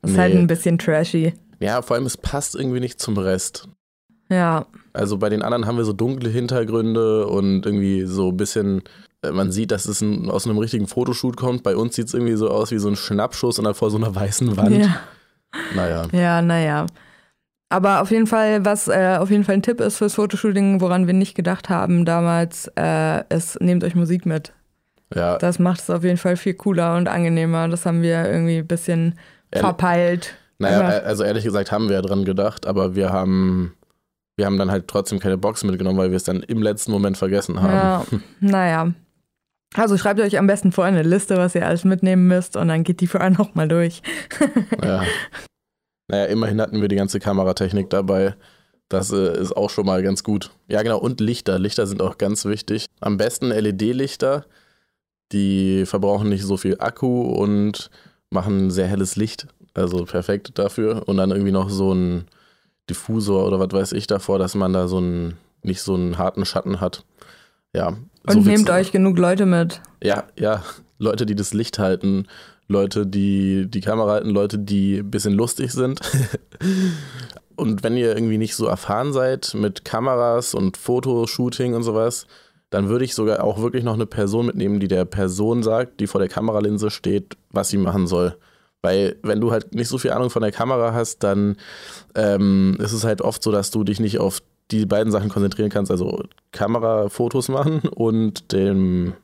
Das 0.00 0.12
ist 0.12 0.16
nee. 0.16 0.22
halt 0.22 0.34
ein 0.36 0.46
bisschen 0.46 0.78
trashy. 0.78 1.34
Ja, 1.60 1.82
vor 1.82 1.96
allem, 1.96 2.06
es 2.06 2.16
passt 2.16 2.54
irgendwie 2.54 2.80
nicht 2.80 3.00
zum 3.00 3.18
Rest. 3.18 3.68
Ja. 4.30 4.66
Also 4.92 5.18
bei 5.18 5.28
den 5.28 5.42
anderen 5.42 5.66
haben 5.66 5.76
wir 5.76 5.84
so 5.84 5.92
dunkle 5.92 6.30
Hintergründe 6.30 7.26
und 7.26 7.66
irgendwie 7.66 8.04
so 8.04 8.28
ein 8.28 8.36
bisschen, 8.36 8.82
man 9.22 9.50
sieht, 9.50 9.70
dass 9.70 9.86
es 9.86 10.00
ein, 10.00 10.30
aus 10.30 10.46
einem 10.46 10.58
richtigen 10.58 10.86
Fotoshoot 10.86 11.36
kommt. 11.36 11.62
Bei 11.62 11.76
uns 11.76 11.96
sieht 11.96 12.06
es 12.06 12.14
irgendwie 12.14 12.36
so 12.36 12.50
aus 12.50 12.70
wie 12.70 12.78
so 12.78 12.88
ein 12.88 12.96
Schnappschuss 12.96 13.58
und 13.58 13.64
dann 13.64 13.74
vor 13.74 13.90
so 13.90 13.96
einer 13.96 14.14
weißen 14.14 14.56
Wand. 14.56 14.76
Ja. 14.76 15.00
Naja. 15.74 16.06
Ja, 16.12 16.42
naja. 16.42 16.86
Aber 17.70 18.00
auf 18.00 18.10
jeden 18.10 18.26
Fall, 18.26 18.64
was 18.64 18.88
äh, 18.88 19.16
auf 19.18 19.30
jeden 19.30 19.44
Fall 19.44 19.56
ein 19.56 19.62
Tipp 19.62 19.80
ist 19.80 19.98
fürs 19.98 20.14
Fotoshooting, 20.14 20.80
woran 20.80 21.06
wir 21.06 21.14
nicht 21.14 21.34
gedacht 21.34 21.68
haben 21.68 22.04
damals, 22.04 22.70
äh, 22.78 23.22
ist, 23.34 23.60
nehmt 23.60 23.84
euch 23.84 23.94
Musik 23.94 24.24
mit. 24.24 24.52
Ja. 25.14 25.36
Das 25.38 25.58
macht 25.58 25.80
es 25.80 25.90
auf 25.90 26.04
jeden 26.04 26.16
Fall 26.16 26.36
viel 26.36 26.54
cooler 26.54 26.96
und 26.96 27.08
angenehmer. 27.08 27.68
Das 27.68 27.86
haben 27.86 28.02
wir 28.02 28.26
irgendwie 28.26 28.58
ein 28.58 28.66
bisschen 28.66 29.18
verpeilt. 29.52 30.34
Naja, 30.58 30.80
ja. 30.80 30.98
also 31.00 31.24
ehrlich 31.24 31.44
gesagt 31.44 31.70
haben 31.70 31.88
wir 31.88 31.96
ja 31.96 32.02
dran 32.02 32.24
gedacht, 32.24 32.66
aber 32.66 32.94
wir 32.94 33.10
haben, 33.10 33.74
wir 34.36 34.46
haben 34.46 34.58
dann 34.58 34.70
halt 34.70 34.88
trotzdem 34.88 35.20
keine 35.20 35.38
Box 35.38 35.62
mitgenommen, 35.62 35.98
weil 35.98 36.10
wir 36.10 36.16
es 36.16 36.24
dann 36.24 36.42
im 36.42 36.62
letzten 36.62 36.90
Moment 36.90 37.16
vergessen 37.16 37.62
haben. 37.62 37.72
Ja, 37.72 38.04
naja. 38.40 38.92
Also 39.74 39.98
schreibt 39.98 40.20
euch 40.20 40.38
am 40.38 40.46
besten 40.46 40.72
vor 40.72 40.84
eine 40.84 41.02
Liste, 41.02 41.36
was 41.36 41.54
ihr 41.54 41.66
alles 41.66 41.84
mitnehmen 41.84 42.26
müsst 42.26 42.56
und 42.56 42.68
dann 42.68 42.84
geht 42.84 43.00
die 43.00 43.06
für 43.06 43.20
einen 43.20 43.36
nochmal 43.38 43.68
durch. 43.68 44.02
ja. 44.82 45.02
Naja, 46.10 46.24
immerhin 46.24 46.60
hatten 46.60 46.80
wir 46.80 46.88
die 46.88 46.96
ganze 46.96 47.20
Kameratechnik 47.20 47.90
dabei. 47.90 48.34
Das 48.88 49.12
äh, 49.12 49.38
ist 49.38 49.54
auch 49.54 49.68
schon 49.68 49.84
mal 49.84 50.02
ganz 50.02 50.24
gut. 50.24 50.50
Ja, 50.66 50.82
genau. 50.82 50.98
Und 50.98 51.20
Lichter. 51.20 51.58
Lichter 51.58 51.86
sind 51.86 52.00
auch 52.00 52.16
ganz 52.16 52.46
wichtig. 52.46 52.86
Am 53.00 53.18
besten 53.18 53.50
LED-Lichter. 53.50 54.46
Die 55.32 55.84
verbrauchen 55.84 56.30
nicht 56.30 56.44
so 56.44 56.56
viel 56.56 56.76
Akku 56.80 57.20
und 57.20 57.90
machen 58.30 58.70
sehr 58.70 58.86
helles 58.86 59.16
Licht. 59.16 59.46
Also 59.74 60.06
perfekt 60.06 60.58
dafür. 60.58 61.06
Und 61.06 61.18
dann 61.18 61.30
irgendwie 61.30 61.52
noch 61.52 61.68
so 61.68 61.92
ein 61.92 62.24
Diffusor 62.88 63.46
oder 63.46 63.60
was 63.60 63.72
weiß 63.72 63.92
ich 63.92 64.06
davor, 64.06 64.38
dass 64.38 64.54
man 64.54 64.72
da 64.72 64.88
so 64.88 64.96
einen, 64.96 65.36
nicht 65.62 65.82
so 65.82 65.94
einen 65.94 66.16
harten 66.16 66.46
Schatten 66.46 66.80
hat. 66.80 67.04
Ja. 67.74 67.88
Und 68.26 68.32
so 68.32 68.40
nehmt 68.40 68.70
euch 68.70 68.92
genug 68.92 69.18
Leute 69.18 69.46
mit. 69.46 69.80
Ja, 70.02 70.24
ja. 70.36 70.62
Leute, 70.98 71.26
die 71.26 71.36
das 71.36 71.54
Licht 71.54 71.78
halten, 71.78 72.26
Leute, 72.66 73.06
die 73.06 73.66
die 73.68 73.80
Kamera 73.80 74.12
halten, 74.12 74.30
Leute, 74.30 74.58
die 74.58 74.98
ein 74.98 75.10
bisschen 75.10 75.32
lustig 75.32 75.72
sind. 75.72 76.00
und 77.56 77.82
wenn 77.82 77.96
ihr 77.96 78.14
irgendwie 78.14 78.38
nicht 78.38 78.56
so 78.56 78.66
erfahren 78.66 79.12
seid 79.12 79.54
mit 79.54 79.84
Kameras 79.84 80.54
und 80.54 80.76
Fotoshooting 80.76 81.74
und 81.74 81.82
sowas, 81.82 82.26
dann 82.70 82.88
würde 82.88 83.04
ich 83.04 83.14
sogar 83.14 83.42
auch 83.42 83.62
wirklich 83.62 83.84
noch 83.84 83.94
eine 83.94 84.06
Person 84.06 84.46
mitnehmen, 84.46 84.80
die 84.80 84.88
der 84.88 85.06
Person 85.06 85.62
sagt, 85.62 86.00
die 86.00 86.06
vor 86.06 86.20
der 86.20 86.28
Kameralinse 86.28 86.90
steht, 86.90 87.36
was 87.50 87.70
sie 87.70 87.78
machen 87.78 88.06
soll. 88.06 88.36
Weil 88.82 89.16
wenn 89.22 89.40
du 89.40 89.50
halt 89.50 89.74
nicht 89.74 89.88
so 89.88 89.98
viel 89.98 90.12
Ahnung 90.12 90.30
von 90.30 90.42
der 90.42 90.52
Kamera 90.52 90.92
hast, 90.92 91.22
dann 91.24 91.56
ähm, 92.14 92.76
ist 92.80 92.92
es 92.92 93.04
halt 93.04 93.22
oft 93.22 93.42
so, 93.42 93.50
dass 93.50 93.70
du 93.70 93.82
dich 93.82 93.98
nicht 93.98 94.18
auf 94.18 94.40
die 94.70 94.86
beiden 94.86 95.12
Sachen 95.12 95.28
konzentrieren 95.28 95.70
kannst, 95.70 95.90
also 95.90 96.24
Kamerafotos 96.52 97.48
machen 97.48 97.80
und 97.88 98.52
dem 98.52 99.14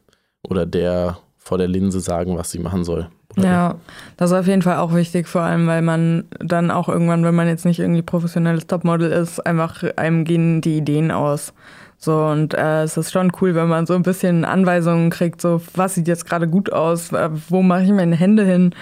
oder 0.43 0.67
der 0.67 1.19
vor 1.37 1.59
der 1.59 1.69
Linse 1.69 2.01
sagen, 2.01 2.39
was 2.39 2.51
sie 2.51 2.59
machen 2.59 2.85
soll. 2.85 3.09
Ja, 3.37 3.75
das 4.17 4.31
ist 4.31 4.37
auf 4.37 4.47
jeden 4.47 4.63
Fall 4.63 4.79
auch 4.79 4.95
wichtig, 4.95 5.27
vor 5.27 5.43
allem, 5.43 5.67
weil 5.67 5.83
man 5.83 6.25
dann 6.39 6.71
auch 6.71 6.89
irgendwann, 6.89 7.25
wenn 7.25 7.35
man 7.35 7.49
jetzt 7.49 7.65
nicht 7.65 7.81
irgendwie 7.81 8.03
professionelles 8.03 8.67
Topmodel 8.67 9.11
ist, 9.11 9.45
einfach 9.45 9.83
einem 9.97 10.25
gehen 10.25 10.61
die 10.61 10.79
Ideen 10.79 11.11
aus. 11.11 11.53
So, 11.99 12.27
und 12.27 12.55
äh, 12.55 12.83
es 12.83 12.97
ist 12.97 13.13
schon 13.13 13.33
cool, 13.41 13.55
wenn 13.55 13.69
man 13.69 13.87
so 13.87 13.95
ein 13.95 14.03
bisschen 14.03 14.45
Anweisungen 14.45 15.11
kriegt, 15.11 15.41
so 15.41 15.61
was 15.75 15.95
sieht 15.95 16.07
jetzt 16.07 16.27
gerade 16.27 16.47
gut 16.49 16.73
aus, 16.73 17.13
äh, 17.13 17.31
wo 17.49 17.63
mache 17.63 17.85
ich 17.85 17.91
meine 17.91 18.17
Hände 18.17 18.45
hin. 18.45 18.75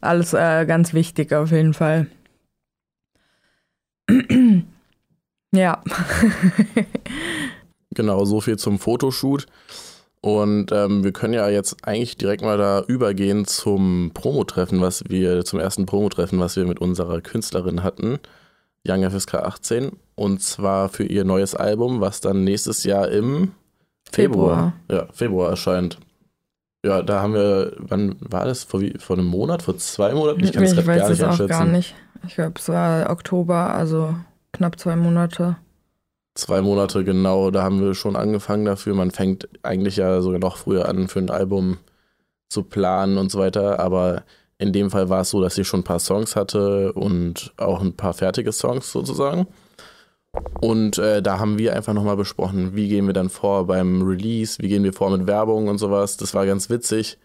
Alles 0.00 0.34
äh, 0.34 0.64
ganz 0.66 0.92
wichtig 0.92 1.32
auf 1.32 1.52
jeden 1.52 1.74
Fall. 1.74 2.06
ja. 5.54 5.82
genau, 7.94 8.24
so 8.24 8.40
viel 8.40 8.56
zum 8.58 8.78
Fotoshoot. 8.78 9.46
Und 10.20 10.72
ähm, 10.72 11.04
wir 11.04 11.12
können 11.12 11.34
ja 11.34 11.50
jetzt 11.50 11.86
eigentlich 11.86 12.16
direkt 12.16 12.42
mal 12.42 12.56
da 12.56 12.80
übergehen 12.80 13.44
zum 13.44 14.10
Promo-Treffen, 14.14 14.80
was 14.80 15.04
wir, 15.08 15.44
zum 15.44 15.58
ersten 15.58 15.84
Promo-Treffen, 15.84 16.40
was 16.40 16.56
wir 16.56 16.64
mit 16.64 16.78
unserer 16.78 17.20
Künstlerin 17.20 17.82
hatten, 17.82 18.18
Young 18.88 19.08
FSK 19.10 19.34
18. 19.34 19.92
Und 20.14 20.40
zwar 20.40 20.88
für 20.88 21.04
ihr 21.04 21.24
neues 21.24 21.54
Album, 21.54 22.00
was 22.00 22.22
dann 22.22 22.42
nächstes 22.42 22.84
Jahr 22.84 23.10
im 23.10 23.52
Februar, 24.10 24.72
Februar. 24.88 25.02
Ja, 25.06 25.12
Februar 25.12 25.50
erscheint. 25.50 25.98
Ja, 26.86 27.02
da 27.02 27.20
haben 27.20 27.34
wir, 27.34 27.72
wann 27.78 28.16
war 28.20 28.46
das? 28.46 28.64
Vor, 28.64 28.80
wie, 28.80 28.94
vor 28.98 29.16
einem 29.16 29.26
Monat? 29.26 29.62
Vor 29.62 29.76
zwei 29.76 30.14
Monaten? 30.14 30.42
Ich 30.42 30.52
kann 30.52 30.62
es 30.62 30.74
gar 30.74 31.10
nicht 31.10 31.22
einschätzen. 31.22 31.48
Gar 31.48 31.66
nicht. 31.66 31.94
Ich 32.26 32.36
glaube, 32.36 32.54
es 32.58 32.68
war 32.70 33.10
Oktober, 33.10 33.74
also 33.74 34.14
knapp 34.54 34.78
zwei 34.78 34.96
Monate 34.96 35.56
zwei 36.34 36.60
Monate 36.60 37.04
genau, 37.04 37.50
da 37.50 37.62
haben 37.62 37.80
wir 37.80 37.94
schon 37.94 38.16
angefangen 38.16 38.64
dafür. 38.64 38.94
Man 38.94 39.10
fängt 39.10 39.48
eigentlich 39.62 39.96
ja 39.96 40.20
sogar 40.20 40.40
noch 40.40 40.56
früher 40.56 40.88
an, 40.88 41.08
für 41.08 41.20
ein 41.20 41.30
Album 41.30 41.78
zu 42.48 42.64
planen 42.64 43.18
und 43.18 43.30
so 43.30 43.38
weiter. 43.38 43.80
Aber 43.80 44.24
in 44.58 44.72
dem 44.72 44.90
Fall 44.90 45.08
war 45.08 45.22
es 45.22 45.30
so, 45.30 45.40
dass 45.40 45.54
sie 45.54 45.64
schon 45.64 45.80
ein 45.80 45.84
paar 45.84 46.00
Songs 46.00 46.36
hatte 46.36 46.92
und 46.92 47.52
auch 47.56 47.80
ein 47.80 47.96
paar 47.96 48.14
fertige 48.14 48.52
Songs 48.52 48.90
sozusagen. 48.92 49.46
Und 50.60 50.98
äh, 50.98 51.22
da 51.22 51.38
haben 51.38 51.58
wir 51.58 51.76
einfach 51.76 51.94
nochmal 51.94 52.16
besprochen, 52.16 52.74
wie 52.74 52.88
gehen 52.88 53.06
wir 53.06 53.12
dann 53.12 53.30
vor 53.30 53.66
beim 53.68 54.02
Release, 54.02 54.60
wie 54.60 54.68
gehen 54.68 54.82
wir 54.82 54.92
vor 54.92 55.16
mit 55.16 55.28
Werbung 55.28 55.68
und 55.68 55.78
sowas. 55.78 56.16
Das 56.16 56.34
war 56.34 56.44
ganz 56.44 56.68
witzig, 56.70 57.18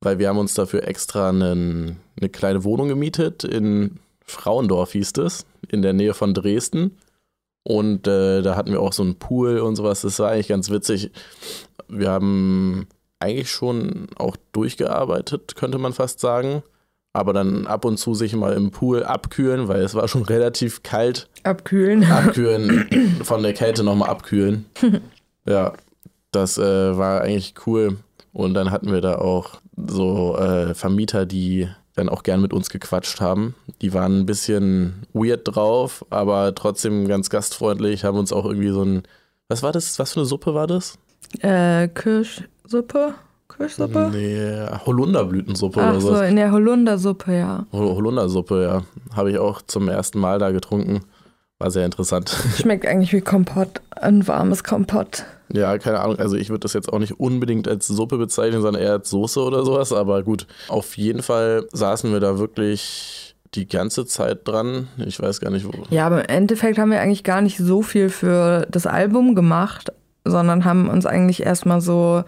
weil 0.00 0.18
wir 0.18 0.28
haben 0.28 0.38
uns 0.38 0.54
dafür 0.54 0.88
extra 0.88 1.28
einen, 1.28 2.00
eine 2.18 2.30
kleine 2.30 2.64
Wohnung 2.64 2.88
gemietet 2.88 3.44
in 3.44 3.98
Frauendorf 4.24 4.92
hieß 4.92 5.12
es, 5.18 5.46
in 5.68 5.82
der 5.82 5.92
Nähe 5.92 6.14
von 6.14 6.34
Dresden. 6.34 6.98
Und 7.62 8.06
äh, 8.06 8.42
da 8.42 8.56
hatten 8.56 8.72
wir 8.72 8.80
auch 8.80 8.92
so 8.92 9.02
einen 9.02 9.18
Pool 9.18 9.58
und 9.58 9.76
sowas. 9.76 10.02
Das 10.02 10.18
war 10.18 10.30
eigentlich 10.30 10.48
ganz 10.48 10.70
witzig. 10.70 11.10
Wir 11.88 12.10
haben 12.10 12.86
eigentlich 13.20 13.50
schon 13.50 14.08
auch 14.16 14.36
durchgearbeitet, 14.52 15.56
könnte 15.56 15.78
man 15.78 15.92
fast 15.92 16.20
sagen. 16.20 16.62
Aber 17.12 17.32
dann 17.32 17.66
ab 17.66 17.84
und 17.84 17.96
zu 17.96 18.12
sich 18.14 18.34
mal 18.34 18.54
im 18.54 18.72
Pool 18.72 19.04
abkühlen, 19.04 19.68
weil 19.68 19.82
es 19.82 19.94
war 19.94 20.08
schon 20.08 20.24
relativ 20.24 20.82
kalt. 20.82 21.28
Abkühlen. 21.44 22.04
Abkühlen, 22.10 23.20
von 23.22 23.42
der 23.42 23.52
Kälte 23.52 23.84
nochmal 23.84 24.10
abkühlen. 24.10 24.66
ja, 25.46 25.74
das 26.32 26.58
äh, 26.58 26.96
war 26.96 27.20
eigentlich 27.20 27.54
cool. 27.66 27.98
Und 28.32 28.54
dann 28.54 28.72
hatten 28.72 28.92
wir 28.92 29.00
da 29.00 29.18
auch 29.18 29.60
so 29.76 30.36
äh, 30.36 30.74
Vermieter, 30.74 31.24
die 31.24 31.68
dann 31.94 32.08
auch 32.08 32.22
gern 32.22 32.40
mit 32.40 32.52
uns 32.52 32.70
gequatscht 32.70 33.20
haben. 33.20 33.54
Die 33.80 33.92
waren 33.92 34.20
ein 34.20 34.26
bisschen 34.26 35.06
weird 35.12 35.42
drauf, 35.44 36.04
aber 36.10 36.54
trotzdem 36.54 37.08
ganz 37.08 37.30
gastfreundlich, 37.30 38.04
haben 38.04 38.18
uns 38.18 38.32
auch 38.32 38.44
irgendwie 38.44 38.70
so 38.70 38.82
ein, 38.82 39.02
was 39.48 39.62
war 39.62 39.72
das, 39.72 39.98
was 39.98 40.12
für 40.12 40.20
eine 40.20 40.26
Suppe 40.26 40.54
war 40.54 40.66
das? 40.66 40.98
Äh, 41.40 41.88
Kirschsuppe? 41.88 43.14
Kirschsuppe? 43.48 44.10
Nee, 44.12 44.66
Holunderblütensuppe 44.84 45.80
Ach 45.80 45.90
oder 45.90 46.00
so. 46.00 46.16
so, 46.16 46.22
in 46.22 46.36
der 46.36 46.50
Holundersuppe, 46.50 47.32
ja. 47.36 47.66
Holundersuppe, 47.72 48.62
ja. 48.62 48.82
Habe 49.14 49.30
ich 49.30 49.38
auch 49.38 49.62
zum 49.62 49.88
ersten 49.88 50.18
Mal 50.18 50.38
da 50.38 50.50
getrunken. 50.50 51.00
War 51.58 51.70
sehr 51.70 51.84
interessant. 51.84 52.30
Schmeckt 52.56 52.86
eigentlich 52.86 53.12
wie 53.12 53.20
Kompott, 53.20 53.80
ein 53.90 54.26
warmes 54.26 54.64
Kompott. 54.64 55.24
Ja, 55.52 55.76
keine 55.78 56.00
Ahnung. 56.00 56.18
Also 56.18 56.36
ich 56.36 56.48
würde 56.48 56.60
das 56.60 56.72
jetzt 56.72 56.92
auch 56.92 56.98
nicht 56.98 57.20
unbedingt 57.20 57.68
als 57.68 57.86
Suppe 57.86 58.16
bezeichnen, 58.16 58.62
sondern 58.62 58.82
eher 58.82 58.92
als 58.92 59.10
Soße 59.10 59.40
oder 59.40 59.64
sowas. 59.64 59.92
Aber 59.92 60.22
gut, 60.22 60.46
auf 60.68 60.96
jeden 60.96 61.22
Fall 61.22 61.66
saßen 61.72 62.12
wir 62.12 62.20
da 62.20 62.38
wirklich 62.38 63.34
die 63.54 63.68
ganze 63.68 64.06
Zeit 64.06 64.46
dran. 64.48 64.88
Ich 65.04 65.20
weiß 65.20 65.40
gar 65.40 65.50
nicht 65.50 65.66
wo. 65.66 65.72
Ja, 65.90 66.06
aber 66.06 66.28
im 66.28 66.36
Endeffekt 66.36 66.78
haben 66.78 66.90
wir 66.90 67.00
eigentlich 67.00 67.24
gar 67.24 67.40
nicht 67.40 67.58
so 67.58 67.82
viel 67.82 68.08
für 68.08 68.66
das 68.70 68.86
Album 68.86 69.34
gemacht, 69.34 69.92
sondern 70.24 70.64
haben 70.64 70.88
uns 70.88 71.06
eigentlich 71.06 71.42
erstmal 71.44 71.80
so 71.80 72.24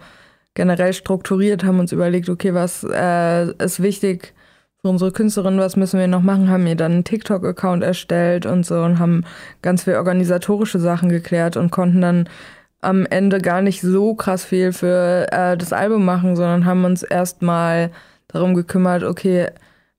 generell 0.53 0.93
strukturiert, 0.93 1.63
haben 1.63 1.79
uns 1.79 1.91
überlegt, 1.91 2.29
okay, 2.29 2.53
was 2.53 2.83
äh, 2.83 3.51
ist 3.63 3.81
wichtig 3.81 4.33
für 4.81 4.89
unsere 4.89 5.11
Künstlerin, 5.11 5.59
was 5.59 5.75
müssen 5.75 5.99
wir 5.99 6.07
noch 6.07 6.21
machen, 6.21 6.49
haben 6.49 6.65
ihr 6.67 6.75
dann 6.75 6.93
einen 6.93 7.03
TikTok-Account 7.03 7.83
erstellt 7.83 8.45
und 8.45 8.65
so 8.65 8.81
und 8.81 8.99
haben 8.99 9.23
ganz 9.61 9.83
viel 9.83 9.95
organisatorische 9.95 10.79
Sachen 10.79 11.09
geklärt 11.09 11.57
und 11.57 11.71
konnten 11.71 12.01
dann 12.01 12.29
am 12.81 13.05
Ende 13.05 13.39
gar 13.39 13.61
nicht 13.61 13.81
so 13.81 14.15
krass 14.15 14.45
viel 14.45 14.73
für 14.73 15.27
äh, 15.31 15.57
das 15.57 15.73
Album 15.73 16.05
machen, 16.05 16.35
sondern 16.35 16.65
haben 16.65 16.85
uns 16.85 17.03
erstmal 17.03 17.91
darum 18.27 18.53
gekümmert, 18.53 19.03
okay, 19.03 19.47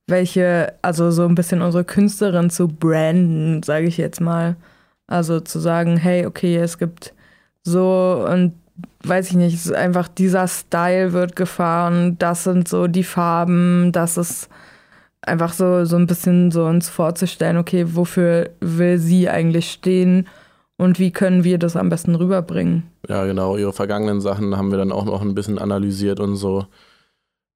welche, 0.06 0.75
also 0.82 1.11
so 1.11 1.26
ein 1.26 1.35
bisschen 1.35 1.62
unsere 1.62 1.85
Künstlerin 1.85 2.50
zu 2.50 2.68
branden, 2.68 3.62
sage 3.62 3.87
ich 3.87 3.99
jetzt 3.99 4.20
mal. 4.20 4.56
Also 5.06 5.40
zu 5.40 5.58
sagen, 5.58 5.97
hey, 5.97 6.26
okay, 6.26 6.56
es 6.56 6.78
gibt 6.78 7.14
so 7.62 8.26
und 8.30 8.54
weiß 9.04 9.30
ich 9.30 9.37
nicht, 9.37 9.73
einfach 9.75 10.08
dieser 10.08 10.49
Style 10.49 11.12
wird 11.12 11.37
gefahren, 11.37 12.16
das 12.18 12.44
sind 12.44 12.68
so 12.68 12.87
die 12.87 13.04
Farben, 13.04 13.90
das 13.92 14.16
ist 14.16 14.49
einfach 15.23 15.52
so, 15.52 15.85
so 15.85 15.97
ein 15.97 16.06
bisschen 16.06 16.50
so 16.50 16.66
uns 16.66 16.88
vorzustellen, 16.88 17.56
okay, 17.56 17.85
wofür 17.94 18.50
will 18.61 18.99
sie 18.99 19.28
eigentlich 19.28 19.70
stehen 19.70 20.28
und 20.78 20.99
wie 20.99 21.11
können 21.11 21.44
wir 21.44 21.58
das 21.58 21.76
am 21.76 21.90
besten 21.90 22.14
rüberbringen. 22.14 22.85
Ja, 23.08 23.26
genau, 23.26 23.56
ihre 23.56 23.73
vergangenen 23.73 24.20
Sachen 24.20 24.56
haben 24.56 24.70
wir 24.70 24.78
dann 24.78 24.92
auch 24.92 25.04
noch 25.04 25.20
ein 25.20 25.35
bisschen 25.35 25.58
analysiert 25.58 26.20
und 26.20 26.37
so. 26.37 26.66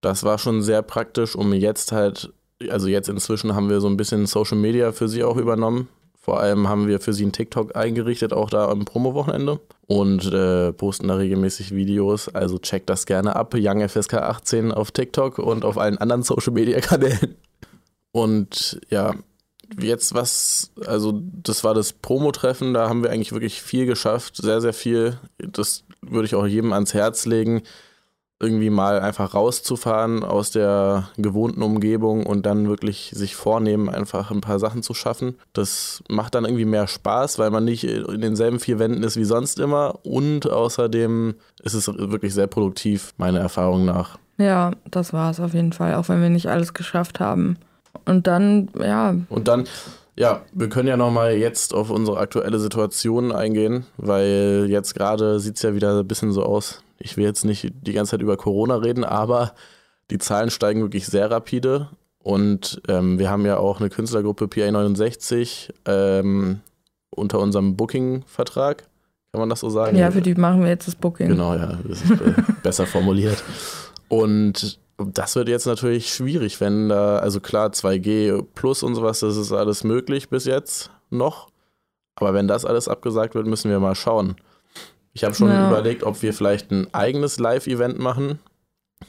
Das 0.03 0.25
war 0.25 0.39
schon 0.39 0.61
sehr 0.61 0.83
praktisch, 0.83 1.37
um 1.37 1.53
jetzt 1.55 1.93
halt, 1.93 2.33
also 2.69 2.89
jetzt 2.89 3.09
inzwischen 3.09 3.55
haben 3.55 3.71
wir 3.71 3.81
so 3.81 3.89
ein 3.89 3.97
bisschen 3.97 4.27
Social 4.27 4.59
Media 4.59 4.93
für 4.93 5.09
sie 5.09 5.23
auch 5.23 5.37
übernommen. 5.37 5.89
Vor 6.21 6.41
allem 6.41 6.69
haben 6.69 6.87
wir 6.87 7.01
für 7.01 7.13
sie 7.13 7.25
einen 7.25 7.33
TikTok 7.33 7.77
eingerichtet, 7.77 8.33
auch 8.33 8.51
da 8.51 8.69
am 8.69 8.85
Promo-Wochenende. 8.85 9.61
Und 9.87 10.33
äh, 10.33 10.73
posten 10.73 11.09
da 11.09 11.17
regelmäßig 11.17 11.75
Videos. 11.75 12.29
Also 12.29 12.59
checkt 12.59 12.91
das 12.91 13.07
gerne 13.07 13.35
ab. 13.35 13.55
YoungFSK18 13.55 14.71
auf 14.71 14.93
TikTok 14.93 15.39
und 15.39 15.65
auf 15.65 15.79
allen 15.79 15.99
anderen 15.99 16.23
Social-Media-Kanälen. 16.23 17.37
Und 18.13 18.81
ja, 18.89 19.15
jetzt 19.81 20.15
was, 20.15 20.71
also 20.87 21.21
das 21.43 21.65
war 21.65 21.75
das 21.75 21.93
Promo-Treffen, 21.93 22.75
da 22.75 22.89
haben 22.89 23.03
wir 23.03 23.11
eigentlich 23.11 23.33
wirklich 23.33 23.63
viel 23.63 23.87
geschafft, 23.87 24.37
sehr, 24.37 24.61
sehr 24.61 24.73
viel. 24.73 25.19
Das 25.39 25.85
würde 26.01 26.27
ich 26.27 26.35
auch 26.35 26.47
jedem 26.47 26.73
ans 26.73 26.95
Herz 26.95 27.27
legen, 27.27 27.63
irgendwie 28.43 28.71
mal 28.71 29.01
einfach 29.01 29.35
rauszufahren 29.35 30.25
aus 30.25 30.51
der 30.51 31.09
gewohnten 31.17 31.63
Umgebung 31.63 32.27
und 32.27 32.45
dann 32.45 32.69
wirklich 32.69 33.13
sich 33.15 33.37
vornehmen, 33.37 33.89
einfach 33.89 34.33
ein 34.33 34.41
paar 34.41 34.59
Sachen 34.59 34.83
zu 34.83 34.95
schaffen. 34.95 35.39
Das 35.53 36.03
macht 36.09 36.35
dann 36.35 36.45
irgendwie 36.45 36.65
mehr 36.65 36.89
Spaß, 36.89 37.39
weil 37.39 37.51
man 37.51 37.65
nicht 37.65 37.85
in 37.85 38.21
denselben 38.21 38.59
vier 38.59 38.81
Wänden 38.81 39.05
ist 39.05 39.17
wie 39.17 39.25
sonst 39.25 39.61
immer 39.61 40.01
und 40.05 40.51
außerdem 40.51 41.35
ist 41.63 41.75
es 41.75 41.87
wirklich 41.87 42.35
sehr 42.35 42.49
produktiv, 42.49 43.15
meiner 43.17 43.39
Erfahrung 43.39 43.85
nach. 43.85 44.19
Ja, 44.39 44.73
das 44.91 45.13
war 45.13 45.31
es 45.31 45.39
auf 45.39 45.55
jeden 45.55 45.73
Fall, 45.73 45.95
auch 45.95 46.09
wenn 46.09 46.21
wir 46.21 46.31
nicht 46.31 46.49
alles 46.49 46.75
geschafft 46.75 47.21
haben. 47.21 47.59
Und 48.05 48.27
dann, 48.27 48.69
ja. 48.79 49.15
Und 49.29 49.49
dann, 49.49 49.65
ja, 50.17 50.43
wir 50.53 50.69
können 50.69 50.89
ja 50.89 50.97
nochmal 50.97 51.35
jetzt 51.35 51.75
auf 51.75 51.91
unsere 51.91 52.19
aktuelle 52.19 52.59
Situation 52.59 53.33
eingehen, 53.33 53.87
weil 53.97 54.67
jetzt 54.69 54.95
gerade 54.95 55.41
sieht 55.41 55.57
es 55.57 55.63
ja 55.63 55.75
wieder 55.75 55.99
ein 56.01 56.09
bisschen 56.09 56.33
so 56.33 56.45
aus. 56.45 56.83
Ich 56.99 57.17
will 57.17 57.25
jetzt 57.25 57.45
nicht 57.45 57.73
die 57.81 57.93
ganze 57.93 58.13
Zeit 58.13 58.23
über 58.23 58.37
Corona 58.37 58.77
reden, 58.77 59.05
aber 59.05 59.53
die 60.11 60.19
Zahlen 60.19 60.51
steigen 60.51 60.83
wirklich 60.83 61.07
sehr 61.07 61.31
rapide. 61.31 61.89
Und 62.23 62.81
ähm, 62.89 63.19
wir 63.19 63.31
haben 63.31 63.45
ja 63.45 63.57
auch 63.57 63.81
eine 63.81 63.89
Künstlergruppe 63.89 64.45
PA69 64.45 65.71
ähm, 65.87 66.61
unter 67.11 67.41
unserem 67.41 67.77
Booking-Vertrag. 67.77 68.85
Kann 69.33 69.41
man 69.41 69.49
das 69.49 69.61
so 69.61 69.71
sagen? 69.71 69.97
Ja, 69.97 70.11
für 70.11 70.21
die 70.21 70.35
machen 70.35 70.61
wir 70.61 70.69
jetzt 70.69 70.87
das 70.87 70.95
Booking. 70.95 71.29
Genau, 71.29 71.55
ja, 71.55 71.79
das 71.89 72.03
ist 72.03 72.11
äh, 72.11 72.35
besser 72.63 72.87
formuliert. 72.87 73.43
Und 74.09 74.79
das 75.05 75.37
wird 75.37 75.49
jetzt 75.49 75.67
natürlich 75.67 76.13
schwierig, 76.13 76.61
wenn 76.61 76.89
da, 76.89 77.19
also 77.19 77.41
klar, 77.41 77.71
2G 77.71 78.45
plus 78.55 78.83
und 78.83 78.95
sowas, 78.95 79.21
das 79.21 79.37
ist 79.37 79.53
alles 79.53 79.85
möglich 79.85 80.29
bis 80.29 80.45
jetzt 80.45 80.91
noch. 81.11 81.49
Aber 82.17 82.35
wenn 82.35 82.49
das 82.49 82.65
alles 82.65 82.89
abgesagt 82.89 83.35
wird, 83.35 83.47
müssen 83.47 83.71
wir 83.71 83.81
mal 83.81 83.95
schauen. 83.95 84.37
Ich 85.15 85.25
habe 85.25 85.35
schon 85.35 85.49
ja. 85.49 85.69
überlegt, 85.69 86.05
ob 86.05 86.23
wir 86.23 86.33
vielleicht 86.33 86.71
ein 86.71 86.93
eigenes 86.93 87.39
Live-Event 87.39 87.99
machen 87.99 88.39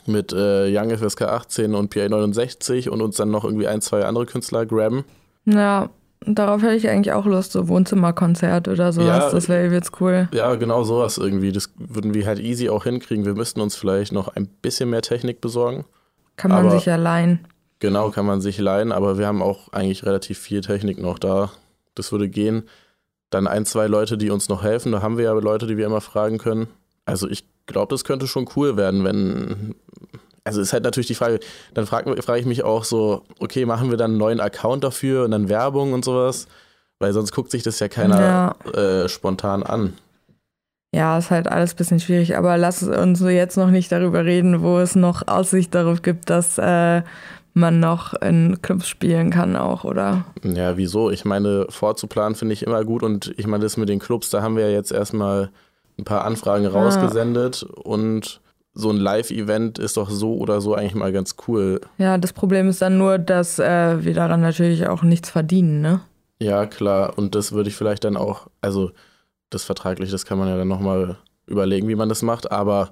mit 0.05 0.33
äh, 0.33 0.67
Young 0.75 0.89
FSK 0.89 1.23
18 1.23 1.75
und 1.75 1.89
PA 1.89 2.09
69 2.09 2.89
und 2.89 3.01
uns 3.01 3.17
dann 3.17 3.31
noch 3.31 3.45
irgendwie 3.45 3.67
ein, 3.67 3.81
zwei 3.81 4.05
andere 4.05 4.25
Künstler 4.25 4.65
grabben. 4.65 5.05
Ja, 5.45 5.89
Darauf 6.25 6.61
hätte 6.61 6.75
ich 6.75 6.89
eigentlich 6.89 7.11
auch 7.13 7.25
Lust, 7.25 7.51
so 7.51 7.67
Wohnzimmerkonzert 7.67 8.67
oder 8.67 8.93
sowas. 8.93 9.07
Ja, 9.25 9.31
das 9.31 9.49
wäre 9.49 9.71
jetzt 9.73 9.99
cool. 10.01 10.27
Ja, 10.33 10.55
genau 10.55 10.83
sowas 10.83 11.17
irgendwie. 11.17 11.51
Das 11.51 11.71
würden 11.77 12.13
wir 12.13 12.25
halt 12.25 12.39
easy 12.39 12.69
auch 12.69 12.83
hinkriegen. 12.83 13.25
Wir 13.25 13.33
müssten 13.35 13.61
uns 13.61 13.75
vielleicht 13.75 14.11
noch 14.11 14.29
ein 14.29 14.47
bisschen 14.47 14.89
mehr 14.89 15.01
Technik 15.01 15.41
besorgen. 15.41 15.85
Kann 16.37 16.51
man 16.51 16.67
Aber- 16.67 16.75
sich 16.75 16.85
ja 16.85 16.95
leihen. 16.95 17.47
Genau, 17.79 18.11
kann 18.11 18.25
man 18.25 18.39
sich 18.39 18.57
leihen, 18.59 18.93
aber 18.93 19.17
wir 19.17 19.27
haben 19.27 19.41
auch 19.41 19.73
eigentlich 19.73 20.05
relativ 20.05 20.39
viel 20.39 20.61
Technik 20.61 21.01
noch 21.01 21.19
da. 21.19 21.51
Das 21.95 22.11
würde 22.13 22.29
gehen. 22.29 22.63
Dann 23.29 23.45
ein, 23.45 23.65
zwei 23.65 23.87
Leute, 23.87 24.17
die 24.17 24.29
uns 24.29 24.47
noch 24.47 24.63
helfen. 24.63 24.93
Da 24.93 25.01
haben 25.01 25.17
wir 25.17 25.25
ja 25.25 25.33
Leute, 25.33 25.67
die 25.67 25.75
wir 25.75 25.85
immer 25.85 25.99
fragen 25.99 26.37
können. 26.37 26.67
Also 27.05 27.27
ich 27.27 27.43
glaube, 27.65 27.93
das 27.93 28.05
könnte 28.05 28.27
schon 28.27 28.47
cool 28.55 28.77
werden, 28.77 29.03
wenn. 29.03 29.75
Also 30.45 30.59
ist 30.61 30.73
halt 30.73 30.83
natürlich 30.83 31.07
die 31.07 31.15
Frage, 31.15 31.39
dann 31.73 31.85
frage 31.85 32.21
frag 32.21 32.39
ich 32.39 32.45
mich 32.45 32.63
auch 32.63 32.83
so, 32.83 33.23
okay, 33.39 33.65
machen 33.65 33.89
wir 33.89 33.97
dann 33.97 34.11
einen 34.11 34.17
neuen 34.19 34.39
Account 34.41 34.83
dafür 34.83 35.23
und 35.23 35.31
dann 35.31 35.47
Werbung 35.49 35.93
und 35.93 36.03
sowas? 36.03 36.47
Weil 36.99 37.13
sonst 37.13 37.31
guckt 37.31 37.51
sich 37.51 37.63
das 37.63 37.79
ja 37.79 37.87
keiner 37.87 38.55
Ja. 38.65 38.71
äh, 39.03 39.09
spontan 39.09 39.63
an. 39.63 39.93
Ja, 40.93 41.17
ist 41.17 41.31
halt 41.31 41.47
alles 41.47 41.73
ein 41.73 41.77
bisschen 41.77 41.99
schwierig, 41.99 42.37
aber 42.37 42.57
lass 42.57 42.83
uns 42.83 43.19
jetzt 43.21 43.57
noch 43.57 43.71
nicht 43.71 43.91
darüber 43.91 44.25
reden, 44.25 44.61
wo 44.61 44.77
es 44.77 44.95
noch 44.95 45.27
Aussicht 45.27 45.73
darauf 45.73 46.03
gibt, 46.03 46.29
dass 46.29 46.57
äh, 46.59 47.01
man 47.55 47.79
noch 47.79 48.13
in 48.13 48.61
Clubs 48.61 48.87
spielen 48.87 49.31
kann 49.31 49.55
auch, 49.55 49.85
oder? 49.85 50.25
Ja, 50.43 50.77
wieso? 50.77 51.09
Ich 51.09 51.25
meine, 51.25 51.65
vorzuplanen 51.69 52.35
finde 52.35 52.53
ich 52.53 52.63
immer 52.63 52.83
gut 52.83 53.01
und 53.01 53.33
ich 53.37 53.47
meine, 53.47 53.63
das 53.63 53.77
mit 53.77 53.89
den 53.89 53.99
Clubs, 53.99 54.29
da 54.29 54.41
haben 54.43 54.55
wir 54.55 54.67
ja 54.67 54.73
jetzt 54.73 54.91
erstmal 54.91 55.49
ein 55.97 56.03
paar 56.03 56.25
Anfragen 56.25 56.65
rausgesendet 56.67 57.63
und 57.63 58.39
so 58.73 58.89
ein 58.89 58.97
Live-Event 58.97 59.77
ist 59.79 59.97
doch 59.97 60.09
so 60.09 60.35
oder 60.37 60.59
so 60.61 60.73
eigentlich 60.73 60.95
mal 60.95 61.11
ganz 61.11 61.35
cool. 61.47 61.79
Ja, 61.97 62.17
das 62.17 62.33
Problem 62.33 62.69
ist 62.69 62.81
dann 62.81 62.97
nur, 62.97 63.19
dass 63.19 63.59
äh, 63.59 64.03
wir 64.03 64.13
daran 64.13 64.41
natürlich 64.41 64.87
auch 64.87 65.03
nichts 65.03 65.29
verdienen, 65.29 65.81
ne? 65.81 66.01
Ja, 66.39 66.65
klar, 66.65 67.13
und 67.17 67.35
das 67.35 67.51
würde 67.51 67.69
ich 67.69 67.75
vielleicht 67.75 68.03
dann 68.03 68.17
auch, 68.17 68.47
also 68.61 68.91
das 69.49 69.63
vertraglich, 69.63 70.09
das 70.11 70.25
kann 70.25 70.39
man 70.39 70.47
ja 70.49 70.57
dann 70.57 70.67
nochmal 70.67 71.17
überlegen, 71.45 71.87
wie 71.87 71.95
man 71.95 72.09
das 72.09 72.21
macht, 72.23 72.51
aber 72.51 72.91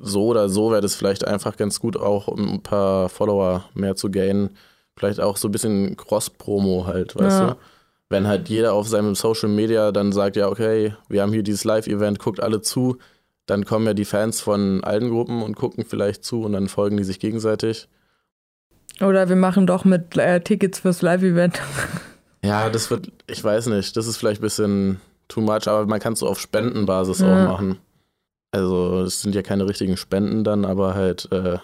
so 0.00 0.26
oder 0.26 0.48
so 0.48 0.70
wäre 0.70 0.80
das 0.80 0.94
vielleicht 0.94 1.26
einfach 1.26 1.56
ganz 1.56 1.80
gut, 1.80 1.96
auch 1.96 2.28
um 2.28 2.48
ein 2.54 2.62
paar 2.62 3.08
Follower 3.08 3.64
mehr 3.74 3.96
zu 3.96 4.10
gainen. 4.10 4.50
Vielleicht 4.96 5.20
auch 5.20 5.36
so 5.36 5.48
ein 5.48 5.52
bisschen 5.52 5.96
Cross-Promo 5.96 6.86
halt, 6.86 7.16
weißt 7.16 7.40
Ja. 7.40 7.46
du? 7.52 7.56
Wenn 8.08 8.26
halt 8.26 8.48
jeder 8.48 8.72
auf 8.72 8.88
seinem 8.88 9.14
Social 9.14 9.48
Media 9.48 9.90
dann 9.90 10.12
sagt, 10.12 10.36
ja, 10.36 10.48
okay, 10.48 10.94
wir 11.08 11.22
haben 11.22 11.32
hier 11.32 11.42
dieses 11.42 11.64
Live-Event, 11.64 12.18
guckt 12.20 12.40
alle 12.40 12.60
zu, 12.60 12.98
dann 13.46 13.64
kommen 13.64 13.86
ja 13.86 13.94
die 13.94 14.04
Fans 14.04 14.40
von 14.40 14.82
allen 14.84 15.10
Gruppen 15.10 15.42
und 15.42 15.54
gucken 15.56 15.84
vielleicht 15.84 16.24
zu 16.24 16.42
und 16.42 16.52
dann 16.52 16.68
folgen 16.68 16.96
die 16.96 17.04
sich 17.04 17.20
gegenseitig. 17.20 17.88
Oder 19.00 19.28
wir 19.28 19.36
machen 19.36 19.66
doch 19.66 19.84
mit 19.84 20.16
äh, 20.16 20.40
Tickets 20.40 20.80
fürs 20.80 21.02
Live-Event. 21.02 21.60
Ja, 22.42 22.70
das 22.70 22.90
wird, 22.90 23.10
ich 23.26 23.42
weiß 23.42 23.66
nicht, 23.66 23.96
das 23.96 24.06
ist 24.06 24.16
vielleicht 24.16 24.40
ein 24.40 24.44
bisschen 24.44 25.00
too 25.28 25.40
much, 25.40 25.66
aber 25.68 25.86
man 25.86 26.00
kann 26.00 26.12
es 26.14 26.20
so 26.20 26.28
auf 26.28 26.40
Spendenbasis 26.40 27.20
Ja. 27.20 27.26
auch 27.32 27.44
machen. 27.48 27.78
Also 28.52 29.02
es 29.02 29.20
sind 29.20 29.34
ja 29.34 29.42
keine 29.42 29.66
richtigen 29.68 29.96
Spenden 29.96 30.44
dann, 30.44 30.64
aber 30.64 30.94
halt 30.94 31.30
äh, 31.32 31.58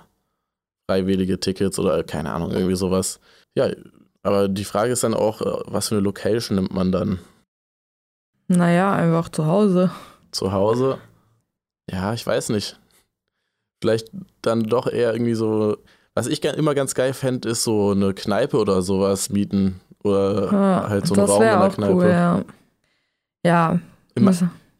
freiwillige 0.90 1.40
Tickets 1.40 1.78
oder 1.78 2.02
keine 2.04 2.32
Ahnung, 2.32 2.50
irgendwie 2.50 2.74
sowas. 2.76 3.18
Ja, 3.54 3.68
aber 4.22 4.48
die 4.48 4.64
Frage 4.64 4.92
ist 4.92 5.04
dann 5.04 5.14
auch, 5.14 5.40
äh, 5.40 5.62
was 5.66 5.88
für 5.88 5.94
eine 5.94 6.04
Location 6.04 6.56
nimmt 6.56 6.74
man 6.74 6.92
dann? 6.92 7.18
Naja, 8.48 8.92
einfach 8.92 9.28
zu 9.30 9.46
Hause. 9.46 9.90
Zu 10.32 10.52
Hause? 10.52 10.98
Ja, 11.90 12.12
ich 12.14 12.26
weiß 12.26 12.50
nicht. 12.50 12.78
Vielleicht 13.82 14.08
dann 14.42 14.62
doch 14.64 14.86
eher 14.86 15.12
irgendwie 15.12 15.34
so, 15.34 15.76
was 16.14 16.26
ich 16.28 16.40
gern- 16.40 16.54
immer 16.56 16.74
ganz 16.74 16.94
geil 16.94 17.12
fände, 17.12 17.48
ist 17.48 17.64
so 17.64 17.90
eine 17.90 18.14
Kneipe 18.14 18.56
oder 18.58 18.82
sowas 18.82 19.30
mieten. 19.30 19.80
Oder 20.04 20.50
Ja, 20.52 20.88
halt 20.88 21.06
so 21.06 21.14
einen 21.14 21.24
Raum 21.24 21.42
in 21.42 21.48
der 21.48 21.60
auch 21.64 21.74
Kneipe. 21.74 21.92
cool, 21.94 22.06
ja. 22.08 22.42
Ja. 23.44 23.78
Im, 24.14 24.30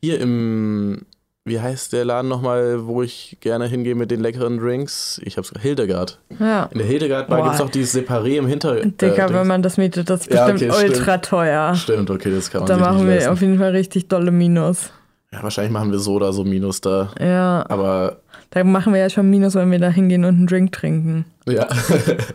Hier 0.01 0.21
im, 0.21 1.07
wie 1.45 1.61
heißt 1.61 1.93
der 1.93 2.05
Laden 2.05 2.29
nochmal, 2.29 2.87
wo 2.87 3.03
ich 3.03 3.38
gerne 3.41 3.67
hingehe 3.67 3.95
mit 3.97 4.11
den 4.11 4.21
leckeren 4.21 4.59
Drinks? 4.59 5.21
Ich 5.25 5.37
hab's 5.38 5.53
Hildegard. 5.61 6.21
ja. 6.38 6.65
In 6.67 6.79
der 6.79 6.87
Hildegard 6.87 7.29
Bar 7.29 7.43
gibt's 7.45 7.59
doch 7.59 7.71
dieses 7.71 7.95
Separé 7.97 8.37
im 8.37 8.47
Hinter. 8.47 8.81
Dicker, 8.85 9.31
äh, 9.31 9.35
wenn 9.35 9.47
man 9.49 9.62
das 9.62 9.77
mietet, 9.79 10.11
das 10.11 10.27
ist 10.27 10.33
Ja, 10.35 10.49
bestimmt 10.51 10.73
okay, 10.73 10.88
ultra 10.91 11.19
teuer. 11.19 11.75
Stimmt, 11.75 12.11
okay, 12.11 12.31
das 12.31 12.51
kann 12.51 12.61
man 12.61 12.69
Da 12.69 12.77
machen 12.77 13.09
wir 13.09 13.33
auf 13.33 13.41
jeden 13.41 13.59
Fall 13.59 13.71
richtig 13.71 14.07
dolle 14.09 14.31
Minus. 14.31 14.93
Ja, 15.33 15.42
wahrscheinlich 15.42 15.73
machen 15.73 15.90
wir 15.90 15.99
so 15.99 16.14
oder 16.14 16.33
so 16.33 16.45
Minus 16.45 16.81
da. 16.81 17.11
Ja, 17.18 17.64
Aber 17.68 18.18
da 18.51 18.64
machen 18.64 18.92
wir 18.92 19.01
ja 19.01 19.09
schon 19.11 19.31
Minus, 19.31 19.55
wenn 19.55 19.71
wir 19.71 19.79
da 19.79 19.88
hingehen 19.88 20.25
und 20.25 20.37
einen 20.37 20.47
Drink 20.47 20.73
trinken. 20.73 21.25
ja. 21.47 21.66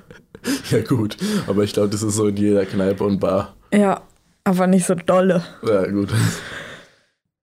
ja, 0.71 0.81
gut. 0.81 1.17
Aber 1.47 1.63
ich 1.63 1.73
glaube, 1.73 1.89
das 1.89 2.01
ist 2.03 2.15
so 2.15 2.27
in 2.27 2.37
jeder 2.37 2.65
Kneipe 2.65 3.03
und 3.03 3.19
Bar. 3.19 3.53
Ja, 3.73 4.01
aber 4.43 4.65
nicht 4.67 4.85
so 4.85 4.95
dolle. 4.95 5.43
Ja, 5.67 5.85
gut. 5.87 6.09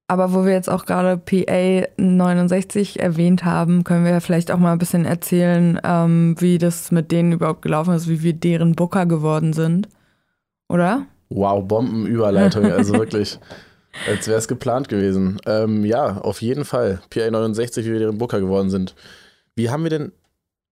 Aber 0.06 0.34
wo 0.34 0.44
wir 0.44 0.52
jetzt 0.52 0.68
auch 0.68 0.84
gerade 0.84 1.16
PA 1.16 1.86
69 1.96 3.00
erwähnt 3.00 3.44
haben, 3.44 3.84
können 3.84 4.04
wir 4.04 4.12
ja 4.12 4.20
vielleicht 4.20 4.50
auch 4.50 4.58
mal 4.58 4.72
ein 4.72 4.78
bisschen 4.78 5.06
erzählen, 5.06 5.80
ähm, 5.82 6.34
wie 6.38 6.58
das 6.58 6.90
mit 6.92 7.10
denen 7.10 7.32
überhaupt 7.32 7.62
gelaufen 7.62 7.94
ist, 7.94 8.08
wie 8.08 8.22
wir 8.22 8.32
deren 8.34 8.74
Booker 8.74 9.06
geworden 9.06 9.52
sind. 9.52 9.88
Oder? 10.68 11.06
Wow, 11.30 11.66
Bombenüberleitung, 11.66 12.70
also 12.70 12.94
wirklich. 12.98 13.38
Als 14.08 14.28
wäre 14.28 14.38
es 14.38 14.48
geplant 14.48 14.88
gewesen. 14.88 15.38
Ähm, 15.46 15.84
ja, 15.84 16.18
auf 16.18 16.42
jeden 16.42 16.64
Fall. 16.64 17.00
PA 17.10 17.30
69, 17.30 17.86
wie 17.86 17.92
wir 17.92 17.98
deren 17.98 18.18
Booker 18.18 18.40
geworden 18.40 18.70
sind. 18.70 18.94
Wie 19.56 19.70
haben 19.70 19.82
wir 19.84 19.90
denn, 19.90 20.12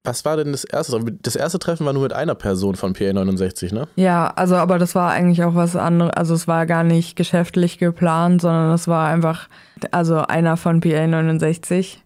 was 0.04 0.24
war 0.24 0.36
denn 0.36 0.52
das 0.52 0.64
erste? 0.64 1.00
Das 1.22 1.36
erste 1.36 1.58
Treffen 1.58 1.86
war 1.86 1.92
nur 1.92 2.02
mit 2.02 2.12
einer 2.12 2.34
Person 2.34 2.74
von 2.74 2.92
PA 2.94 3.12
69, 3.12 3.72
ne? 3.72 3.86
Ja, 3.96 4.28
also 4.34 4.56
aber 4.56 4.78
das 4.78 4.94
war 4.94 5.12
eigentlich 5.12 5.44
auch 5.44 5.54
was 5.54 5.76
anderes. 5.76 6.12
Also 6.14 6.34
es 6.34 6.48
war 6.48 6.66
gar 6.66 6.84
nicht 6.84 7.16
geschäftlich 7.16 7.78
geplant, 7.78 8.42
sondern 8.42 8.72
es 8.72 8.88
war 8.88 9.08
einfach, 9.08 9.48
also 9.92 10.18
einer 10.18 10.56
von 10.56 10.80
PA 10.80 11.06
69, 11.06 12.02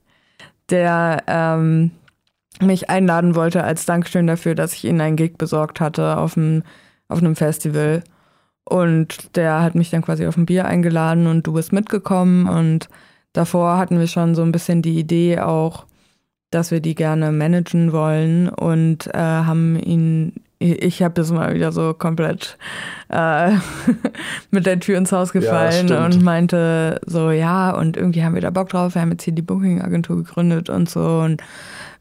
der 0.69 1.23
ähm, 1.27 1.93
mich 2.61 2.91
einladen 2.91 3.35
wollte 3.35 3.65
als 3.65 3.87
Dankeschön 3.87 4.27
dafür, 4.27 4.55
dass 4.55 4.75
ich 4.75 4.85
ihnen 4.85 5.01
einen 5.01 5.17
Gig 5.17 5.39
besorgt 5.39 5.81
hatte 5.81 6.17
auf 6.19 6.37
einem, 6.37 6.63
auf 7.09 7.19
einem 7.19 7.37
Festival. 7.37 8.03
Und 8.69 9.37
der 9.37 9.63
hat 9.63 9.77
mich 9.77 9.91
dann 9.91 10.03
quasi 10.03 10.27
auf 10.27 10.37
ein 10.37 10.47
Bier 10.47 10.65
eingeladen 10.65 11.29
und 11.29 11.47
du 11.47 11.53
bist 11.53 11.73
mitgekommen. 11.73 12.49
Und 12.49 12.89
davor 13.33 13.79
hatten 13.79 13.99
wir 13.99 14.09
schon 14.09 14.35
so 14.35 14.43
ein 14.43 14.53
bisschen 14.53 14.83
die 14.83 14.99
Idee 14.99 15.39
auch, 15.39 15.87
dass 16.51 16.71
wir 16.71 16.81
die 16.81 16.95
gerne 16.95 17.33
managen 17.33 17.93
wollen 17.93 18.49
und 18.49 19.09
äh, 19.09 19.19
haben 19.19 19.79
ihn, 19.79 20.33
ich, 20.59 21.03
habe 21.03 21.15
das 21.15 21.31
mal 21.31 21.55
wieder 21.55 21.71
so 21.71 21.93
komplett 21.93 22.57
äh, 23.09 23.53
mit 24.51 24.67
der 24.67 24.81
Tür 24.81 24.99
ins 24.99 25.13
Haus 25.13 25.33
gefallen 25.33 25.87
stimmt. 25.87 26.15
und 26.15 26.25
meinte 26.25 27.01
so, 27.05 27.31
ja, 27.31 27.73
und 27.73 27.97
irgendwie 27.97 28.25
haben 28.25 28.35
wir 28.35 28.41
da 28.41 28.51
Bock 28.51 28.69
drauf, 28.71 28.95
wir 28.95 29.03
haben 29.03 29.11
jetzt 29.11 29.25
hier 29.25 29.35
die 29.35 29.43
Booking-Agentur 29.43 30.17
gegründet 30.17 30.71
und 30.71 30.89
so 30.89 31.21
und 31.25 31.43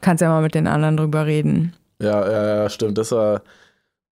kannst 0.01 0.21
ja 0.21 0.29
mal 0.29 0.41
mit 0.41 0.55
den 0.55 0.67
anderen 0.67 0.97
drüber 0.97 1.25
reden. 1.25 1.73
Ja, 1.99 2.29
ja, 2.29 2.55
ja, 2.63 2.69
stimmt. 2.69 2.97
Das 2.97 3.11
war, 3.11 3.41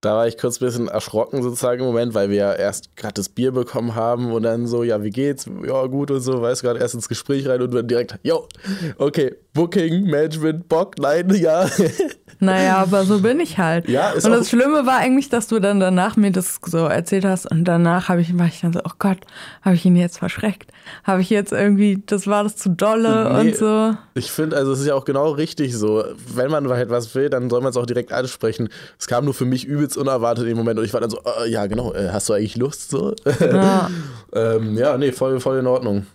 da 0.04 0.14
war 0.16 0.26
ich 0.28 0.36
kurz 0.38 0.60
ein 0.60 0.66
bisschen 0.66 0.88
erschrocken 0.88 1.42
sozusagen 1.42 1.80
im 1.80 1.86
Moment, 1.86 2.14
weil 2.14 2.30
wir 2.30 2.36
ja 2.36 2.52
erst 2.52 2.96
gerade 2.96 3.14
das 3.14 3.28
Bier 3.28 3.52
bekommen 3.52 3.94
haben 3.94 4.32
und 4.32 4.42
dann 4.42 4.66
so, 4.66 4.82
ja, 4.82 5.02
wie 5.02 5.10
geht's? 5.10 5.46
Ja, 5.66 5.86
gut 5.86 6.10
und 6.10 6.20
so, 6.20 6.40
weißt 6.42 6.62
gerade 6.62 6.80
erst 6.80 6.94
ins 6.94 7.08
Gespräch 7.08 7.46
rein 7.48 7.62
und 7.62 7.72
dann 7.74 7.86
direkt, 7.88 8.18
yo, 8.22 8.46
okay, 8.98 9.34
Booking, 9.52 10.04
Management, 10.04 10.68
Bock, 10.68 10.98
nein, 10.98 11.30
ja. 11.34 11.68
Naja, 12.40 12.78
aber 12.78 13.04
so 13.04 13.20
bin 13.20 13.38
ich 13.40 13.58
halt. 13.58 13.88
Ja, 13.88 14.10
ist 14.10 14.26
und 14.26 14.32
das 14.32 14.50
Schlimme 14.50 14.86
war 14.86 14.98
eigentlich, 14.98 15.28
dass 15.28 15.46
du 15.46 15.60
dann 15.60 15.78
danach 15.80 16.16
mir 16.16 16.32
das 16.32 16.58
so 16.66 16.78
erzählt 16.78 17.24
hast 17.24 17.50
und 17.50 17.64
danach 17.64 18.08
habe 18.08 18.20
ich, 18.20 18.36
war 18.36 18.46
ich 18.46 18.60
dann 18.60 18.72
so, 18.72 18.80
oh 18.84 18.90
Gott, 18.98 19.18
habe 19.62 19.76
ich 19.76 19.84
ihn 19.84 19.96
jetzt 19.96 20.18
verschreckt? 20.18 20.72
Habe 21.04 21.22
ich 21.22 21.30
jetzt 21.30 21.52
irgendwie, 21.52 22.02
das 22.04 22.26
war 22.26 22.42
das 22.42 22.56
zu 22.56 22.70
dolle 22.70 23.32
Nee. 23.32 23.50
und 23.50 23.56
so. 23.56 23.94
Ich 24.14 24.30
finde, 24.30 24.56
also 24.56 24.72
es 24.72 24.80
ist 24.80 24.86
ja 24.86 24.94
auch 24.94 25.04
genau 25.04 25.30
richtig 25.30 25.76
so. 25.76 26.04
Wenn 26.34 26.50
man 26.50 26.68
halt 26.68 26.90
was 26.90 27.14
will, 27.14 27.30
dann 27.30 27.48
soll 27.48 27.60
man 27.60 27.70
es 27.70 27.76
auch 27.76 27.86
direkt 27.86 28.12
ansprechen. 28.12 28.68
Es 28.98 29.06
kam 29.06 29.24
nur 29.24 29.34
für 29.34 29.44
mich 29.46 29.64
übelst 29.64 29.93
unerwartet 29.96 30.46
im 30.46 30.56
Moment 30.56 30.78
und 30.78 30.84
ich 30.84 30.92
war 30.92 31.00
dann 31.00 31.10
so, 31.10 31.18
äh, 31.42 31.48
ja 31.50 31.66
genau, 31.66 31.92
äh, 31.94 32.08
hast 32.10 32.28
du 32.28 32.32
eigentlich 32.34 32.56
Lust 32.56 32.90
so? 32.90 33.14
Ja, 33.40 33.90
ähm, 34.34 34.76
ja, 34.76 34.96
nee, 34.98 35.12
voll, 35.12 35.40
voll 35.40 35.58
in 35.58 35.66
Ordnung. 35.66 36.06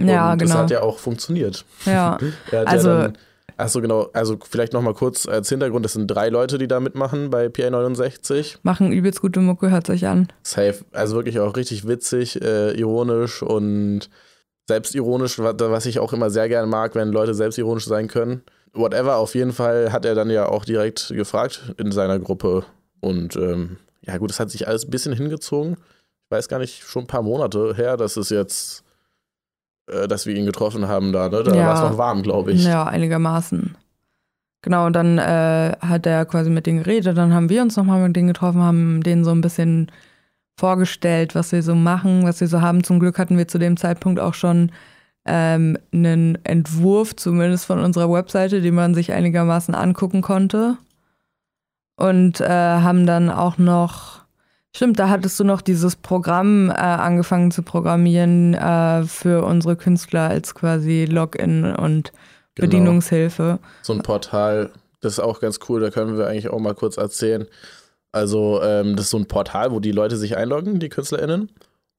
ja 0.00 0.32
und 0.32 0.38
genau. 0.38 0.52
das 0.54 0.62
hat 0.62 0.70
ja 0.70 0.82
auch 0.82 0.98
funktioniert. 0.98 1.64
ja. 1.86 2.18
Also- 2.52 2.88
ja 2.90 3.02
dann, 3.02 3.18
achso, 3.56 3.80
genau, 3.80 4.08
also 4.12 4.36
vielleicht 4.50 4.72
nochmal 4.72 4.94
kurz 4.94 5.26
als 5.28 5.48
Hintergrund, 5.48 5.84
das 5.84 5.92
sind 5.92 6.08
drei 6.08 6.28
Leute, 6.28 6.58
die 6.58 6.66
da 6.66 6.80
mitmachen 6.80 7.30
bei 7.30 7.46
PA69. 7.46 8.56
Machen 8.64 8.90
übelst 8.92 9.20
gute 9.20 9.38
Mucke, 9.40 9.70
hört 9.70 9.86
sich 9.86 10.06
an. 10.08 10.26
Safe, 10.42 10.84
also 10.92 11.14
wirklich 11.14 11.38
auch 11.38 11.56
richtig 11.56 11.86
witzig, 11.86 12.42
äh, 12.42 12.72
ironisch 12.72 13.42
und 13.42 14.10
selbstironisch, 14.68 15.38
wa- 15.38 15.54
was 15.56 15.86
ich 15.86 15.98
auch 16.00 16.12
immer 16.12 16.30
sehr 16.30 16.48
gerne 16.48 16.66
mag, 16.66 16.94
wenn 16.94 17.08
Leute 17.12 17.34
selbstironisch 17.34 17.86
sein 17.86 18.08
können. 18.08 18.42
Whatever, 18.72 19.16
auf 19.18 19.34
jeden 19.36 19.52
Fall 19.52 19.92
hat 19.92 20.04
er 20.04 20.14
dann 20.16 20.30
ja 20.30 20.46
auch 20.48 20.64
direkt 20.64 21.08
gefragt 21.14 21.74
in 21.76 21.92
seiner 21.92 22.18
Gruppe. 22.18 22.64
Und 23.04 23.36
ähm, 23.36 23.76
ja 24.02 24.16
gut, 24.18 24.30
es 24.30 24.40
hat 24.40 24.50
sich 24.50 24.66
alles 24.66 24.84
ein 24.84 24.90
bisschen 24.90 25.12
hingezogen. 25.12 25.74
Ich 26.24 26.30
weiß 26.30 26.48
gar 26.48 26.58
nicht, 26.58 26.82
schon 26.82 27.04
ein 27.04 27.06
paar 27.06 27.22
Monate 27.22 27.74
her, 27.76 27.96
dass 27.96 28.16
es 28.16 28.30
jetzt, 28.30 28.82
äh, 29.90 30.08
dass 30.08 30.26
wir 30.26 30.34
ihn 30.34 30.46
getroffen 30.46 30.88
haben 30.88 31.12
da, 31.12 31.28
ne? 31.28 31.42
Da 31.42 31.54
Ja. 31.54 31.66
war 31.66 31.74
es 31.74 31.80
noch 31.90 31.98
warm, 31.98 32.22
glaube 32.22 32.52
ich. 32.52 32.64
Ja, 32.64 32.84
einigermaßen. 32.84 33.76
Genau, 34.62 34.86
und 34.86 34.94
dann 34.94 35.18
äh, 35.18 35.76
hat 35.80 36.06
er 36.06 36.24
quasi 36.24 36.48
mit 36.48 36.64
denen 36.66 36.82
geredet, 36.82 37.18
dann 37.18 37.34
haben 37.34 37.50
wir 37.50 37.60
uns 37.60 37.76
nochmal 37.76 38.00
mit 38.06 38.16
denen 38.16 38.28
getroffen, 38.28 38.62
haben 38.62 39.02
denen 39.02 39.22
so 39.22 39.30
ein 39.30 39.42
bisschen 39.42 39.92
vorgestellt, 40.58 41.34
was 41.34 41.52
wir 41.52 41.62
so 41.62 41.74
machen, 41.74 42.24
was 42.24 42.40
wir 42.40 42.48
so 42.48 42.62
haben. 42.62 42.82
Zum 42.82 42.98
Glück 43.00 43.18
hatten 43.18 43.36
wir 43.36 43.46
zu 43.48 43.58
dem 43.58 43.76
Zeitpunkt 43.76 44.20
auch 44.20 44.32
schon 44.34 44.72
ähm, 45.26 45.76
einen 45.92 46.38
Entwurf, 46.44 47.14
zumindest 47.16 47.66
von 47.66 47.78
unserer 47.80 48.10
Webseite, 48.10 48.62
den 48.62 48.74
man 48.74 48.94
sich 48.94 49.12
einigermaßen 49.12 49.74
angucken 49.74 50.22
konnte. 50.22 50.78
Und 51.96 52.40
äh, 52.40 52.48
haben 52.48 53.06
dann 53.06 53.30
auch 53.30 53.58
noch, 53.58 54.22
stimmt, 54.74 54.98
da 54.98 55.08
hattest 55.08 55.38
du 55.38 55.44
noch 55.44 55.60
dieses 55.60 55.96
Programm 55.96 56.70
äh, 56.70 56.74
angefangen 56.74 57.50
zu 57.50 57.62
programmieren 57.62 58.54
äh, 58.54 59.04
für 59.04 59.44
unsere 59.44 59.76
Künstler 59.76 60.28
als 60.28 60.54
quasi 60.54 61.04
Login 61.04 61.64
und 61.64 62.12
genau. 62.54 62.66
Bedienungshilfe. 62.66 63.60
So 63.82 63.92
ein 63.92 64.02
Portal, 64.02 64.70
das 65.00 65.14
ist 65.14 65.20
auch 65.20 65.40
ganz 65.40 65.60
cool, 65.68 65.80
da 65.80 65.90
können 65.90 66.18
wir 66.18 66.26
eigentlich 66.26 66.48
auch 66.48 66.58
mal 66.58 66.74
kurz 66.74 66.96
erzählen. 66.96 67.46
Also, 68.10 68.62
ähm, 68.62 68.96
das 68.96 69.06
ist 69.06 69.10
so 69.10 69.18
ein 69.18 69.26
Portal, 69.26 69.72
wo 69.72 69.80
die 69.80 69.92
Leute 69.92 70.16
sich 70.16 70.36
einloggen, 70.36 70.78
die 70.78 70.88
KünstlerInnen. 70.88 71.50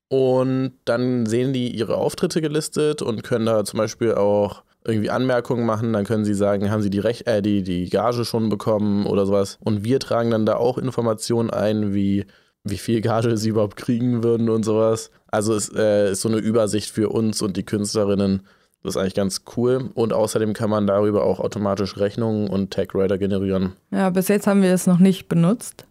Und 0.08 0.74
dann 0.86 1.26
sehen 1.26 1.52
die 1.52 1.76
ihre 1.76 1.96
Auftritte 1.96 2.42
gelistet 2.42 3.02
und 3.02 3.24
können 3.24 3.46
da 3.46 3.66
zum 3.66 3.80
Beispiel 3.80 4.14
auch 4.14 4.64
irgendwie 4.86 5.10
Anmerkungen 5.10 5.66
machen. 5.66 5.94
Dann 5.94 6.06
können 6.06 6.26
sie 6.26 6.34
sagen, 6.34 6.72
haben 6.72 6.82
sie 6.82 6.90
die, 6.90 7.00
Rech 7.00 7.24
äh, 7.28 7.42
die, 7.42 7.64
die 7.64 7.90
Gage 7.90 8.26
schon 8.26 8.50
bekommen 8.50 9.06
oder 9.06 9.26
sowas. 9.26 9.58
Und 9.64 9.84
wir 9.84 10.00
tragen 10.00 10.32
dann 10.32 10.46
da 10.46 10.56
auch 10.56 10.78
Informationen 10.78 11.50
ein, 11.50 11.94
wie 11.94 12.26
wie 12.66 12.78
viel 12.78 13.00
Gage 13.00 13.38
sie 13.38 13.50
überhaupt 13.50 13.78
kriegen 13.78 14.24
würden 14.24 14.50
und 14.50 14.64
sowas. 14.64 15.12
Also 15.28 15.54
es 15.54 15.72
äh, 15.74 16.12
ist 16.12 16.22
so 16.22 16.30
eine 16.30 16.40
Übersicht 16.40 16.90
für 16.90 17.10
uns 17.10 17.42
und 17.42 17.56
die 17.58 17.64
Künstlerinnen. 17.64 18.42
Das 18.84 18.96
ist 18.96 19.02
eigentlich 19.02 19.14
ganz 19.14 19.44
cool. 19.56 19.90
Und 19.94 20.14
außerdem 20.14 20.54
kann 20.54 20.70
man 20.70 20.88
darüber 20.88 21.24
auch 21.24 21.40
automatisch 21.40 21.98
Rechnungen 21.98 22.50
und 22.50 22.74
Tag-Writer 22.74 23.18
generieren. 23.18 23.74
Ja, 23.92 24.10
bis 24.10 24.28
jetzt 24.28 24.48
haben 24.48 24.64
wir 24.64 24.74
es 24.74 24.88
noch 24.88 25.00
nicht 25.00 25.30
benutzt. 25.30 25.86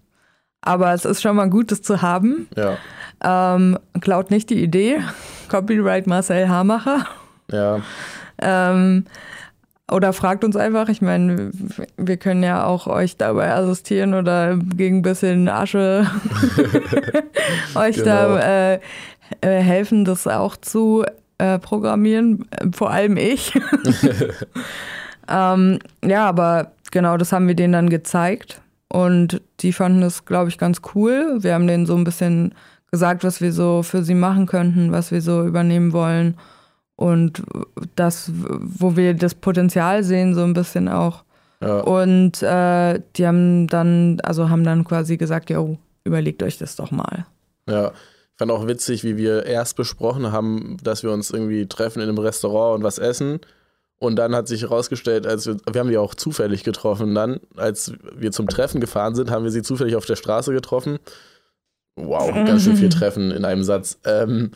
Aber 0.61 0.92
es 0.92 1.04
ist 1.04 1.22
schon 1.22 1.37
mal 1.37 1.48
gut, 1.48 1.70
das 1.70 1.83
zu 1.83 2.02
haben. 2.02 2.48
Ja. 2.57 2.78
Ähm, 3.22 3.78
klaut 4.00 4.30
nicht 4.30 4.50
die 4.50 4.62
Idee. 4.62 5.00
Copyright 5.48 6.07
Marcel 6.07 6.48
Hamacher. 6.48 7.07
Ja. 7.50 7.83
Ähm, 8.44 9.07
oder 9.90 10.12
fragt 10.12 10.44
uns 10.44 10.57
einfach, 10.57 10.88
ich 10.88 11.02
meine, 11.02 11.50
wir 11.96 12.16
können 12.16 12.42
ja 12.42 12.64
auch 12.64 12.87
euch 12.87 13.16
dabei 13.16 13.52
assistieren 13.52 14.14
oder 14.14 14.57
gegen 14.57 14.98
ein 14.98 15.02
bisschen 15.02 15.48
Asche 15.48 16.07
euch 17.74 17.96
genau. 17.96 18.04
da 18.04 18.40
äh, 18.40 18.80
äh, 19.42 19.61
helfen, 19.61 20.04
das 20.04 20.26
auch 20.26 20.57
zu 20.57 21.04
äh, 21.38 21.59
programmieren, 21.59 22.46
vor 22.72 22.90
allem 22.90 23.18
ich. 23.18 23.52
ähm, 25.28 25.78
ja, 26.02 26.26
aber 26.26 26.72
genau, 26.90 27.18
das 27.18 27.33
haben 27.33 27.46
wir 27.46 27.54
denen 27.54 27.74
dann 27.74 27.90
gezeigt 27.90 28.62
und 28.88 29.42
die 29.61 29.72
fanden 29.74 30.00
das, 30.00 30.24
glaube 30.24 30.48
ich, 30.48 30.57
ganz 30.57 30.80
cool. 30.94 31.38
Wir 31.40 31.54
haben 31.54 31.66
denen 31.66 31.85
so 31.85 31.94
ein 31.94 32.04
bisschen 32.04 32.54
gesagt, 32.90 33.22
was 33.22 33.40
wir 33.40 33.52
so 33.52 33.83
für 33.83 34.02
sie 34.02 34.14
machen 34.14 34.46
könnten, 34.46 34.92
was 34.92 35.11
wir 35.11 35.20
so 35.20 35.44
übernehmen 35.44 35.92
wollen. 35.92 36.37
Und 36.96 37.42
das, 37.96 38.30
wo 38.33 38.96
wir 38.96 39.14
das 39.14 39.35
Potenzial 39.35 40.04
sehen, 40.04 40.35
so 40.35 40.42
ein 40.42 40.54
bisschen 40.54 40.88
auch. 40.88 41.24
Ja. 41.61 41.80
Und 41.80 42.42
äh, 42.42 43.00
die 43.16 43.26
haben 43.26 43.66
dann, 43.66 44.20
also 44.22 44.48
haben 44.48 44.64
dann 44.64 44.85
quasi 44.85 45.16
gesagt, 45.16 45.50
ja, 45.50 45.64
überlegt 46.04 46.42
euch 46.42 46.59
das 46.59 46.76
doch 46.76 46.90
mal. 46.90 47.26
Ja, 47.68 47.88
ich 47.88 48.38
fand 48.38 48.50
auch 48.50 48.66
witzig, 48.66 49.04
wie 49.04 49.16
wir 49.16 49.46
erst 49.46 49.76
besprochen 49.76 50.30
haben, 50.30 50.76
dass 50.83 51.02
wir 51.02 51.11
uns 51.11 51.30
irgendwie 51.30 51.66
treffen 51.66 52.00
in 52.00 52.09
einem 52.09 52.18
Restaurant 52.18 52.76
und 52.76 52.83
was 52.83 52.98
essen. 52.98 53.40
Und 53.98 54.16
dann 54.16 54.35
hat 54.35 54.48
sich 54.48 54.62
herausgestellt, 54.62 55.26
als 55.26 55.46
wir, 55.46 55.57
wir 55.70 55.80
haben 55.80 55.88
die 55.88 55.98
auch 55.98 56.14
zufällig 56.14 56.64
getroffen. 56.64 57.14
Dann, 57.14 57.40
als 57.57 57.92
wir 58.14 58.33
zum 58.33 58.48
Treffen 58.48 58.80
gefahren 58.80 59.14
sind, 59.14 59.30
haben 59.30 59.44
wir 59.44 59.50
sie 59.50 59.62
zufällig 59.62 59.96
auf 59.96 60.04
der 60.04 60.16
Straße 60.16 60.52
getroffen. 60.52 60.98
Wow, 61.96 62.35
ganz 62.35 62.64
schön 62.64 62.76
viel 62.76 62.88
Treffen 62.90 63.30
in 63.30 63.44
einem 63.44 63.62
Satz. 63.62 63.98
Ähm, 64.04 64.50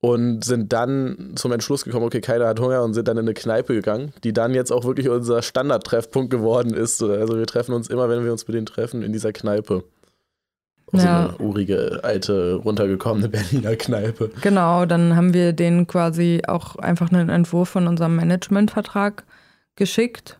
und 0.00 0.44
sind 0.44 0.72
dann 0.72 1.32
zum 1.36 1.52
Entschluss 1.52 1.84
gekommen, 1.84 2.04
okay, 2.04 2.20
keiner 2.20 2.46
hat 2.46 2.60
Hunger 2.60 2.82
und 2.82 2.94
sind 2.94 3.08
dann 3.08 3.16
in 3.16 3.24
eine 3.24 3.34
Kneipe 3.34 3.74
gegangen, 3.74 4.12
die 4.24 4.32
dann 4.32 4.54
jetzt 4.54 4.70
auch 4.70 4.84
wirklich 4.84 5.08
unser 5.08 5.42
Standardtreffpunkt 5.42 6.30
geworden 6.30 6.74
ist. 6.74 7.02
Also 7.02 7.38
wir 7.38 7.46
treffen 7.46 7.74
uns 7.74 7.88
immer, 7.88 8.08
wenn 8.08 8.24
wir 8.24 8.32
uns 8.32 8.46
mit 8.46 8.54
denen 8.54 8.66
treffen, 8.66 9.02
in 9.02 9.12
dieser 9.12 9.32
Kneipe. 9.32 9.84
Ja. 10.92 11.00
So 11.00 11.08
eine 11.08 11.38
urige, 11.38 12.00
alte, 12.04 12.54
runtergekommene 12.54 13.28
Berliner 13.28 13.74
Kneipe. 13.76 14.30
Genau, 14.42 14.86
dann 14.86 15.16
haben 15.16 15.34
wir 15.34 15.52
denen 15.52 15.86
quasi 15.86 16.42
auch 16.46 16.76
einfach 16.76 17.10
einen 17.10 17.28
Entwurf 17.28 17.70
von 17.70 17.88
unserem 17.88 18.16
Managementvertrag 18.16 19.24
geschickt, 19.74 20.38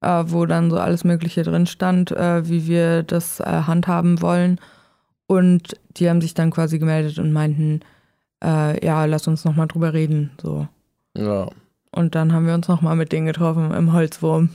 äh, 0.00 0.24
wo 0.26 0.46
dann 0.46 0.70
so 0.70 0.78
alles 0.78 1.04
Mögliche 1.04 1.42
drin 1.42 1.66
stand, 1.66 2.12
äh, 2.12 2.48
wie 2.48 2.66
wir 2.66 3.02
das 3.02 3.40
äh, 3.40 3.44
handhaben 3.44 4.22
wollen. 4.22 4.60
Und 5.26 5.74
die 5.96 6.08
haben 6.08 6.20
sich 6.20 6.34
dann 6.34 6.50
quasi 6.50 6.78
gemeldet 6.78 7.18
und 7.18 7.32
meinten, 7.32 7.80
äh, 8.42 8.84
ja, 8.84 9.04
lass 9.04 9.26
uns 9.28 9.44
nochmal 9.44 9.68
drüber 9.68 9.92
reden. 9.92 10.30
So. 10.40 10.68
Ja. 11.16 11.48
Und 11.92 12.14
dann 12.14 12.32
haben 12.32 12.46
wir 12.46 12.54
uns 12.54 12.68
nochmal 12.68 12.96
mit 12.96 13.12
denen 13.12 13.26
getroffen 13.26 13.72
im 13.72 13.92
Holzwurm. 13.92 14.50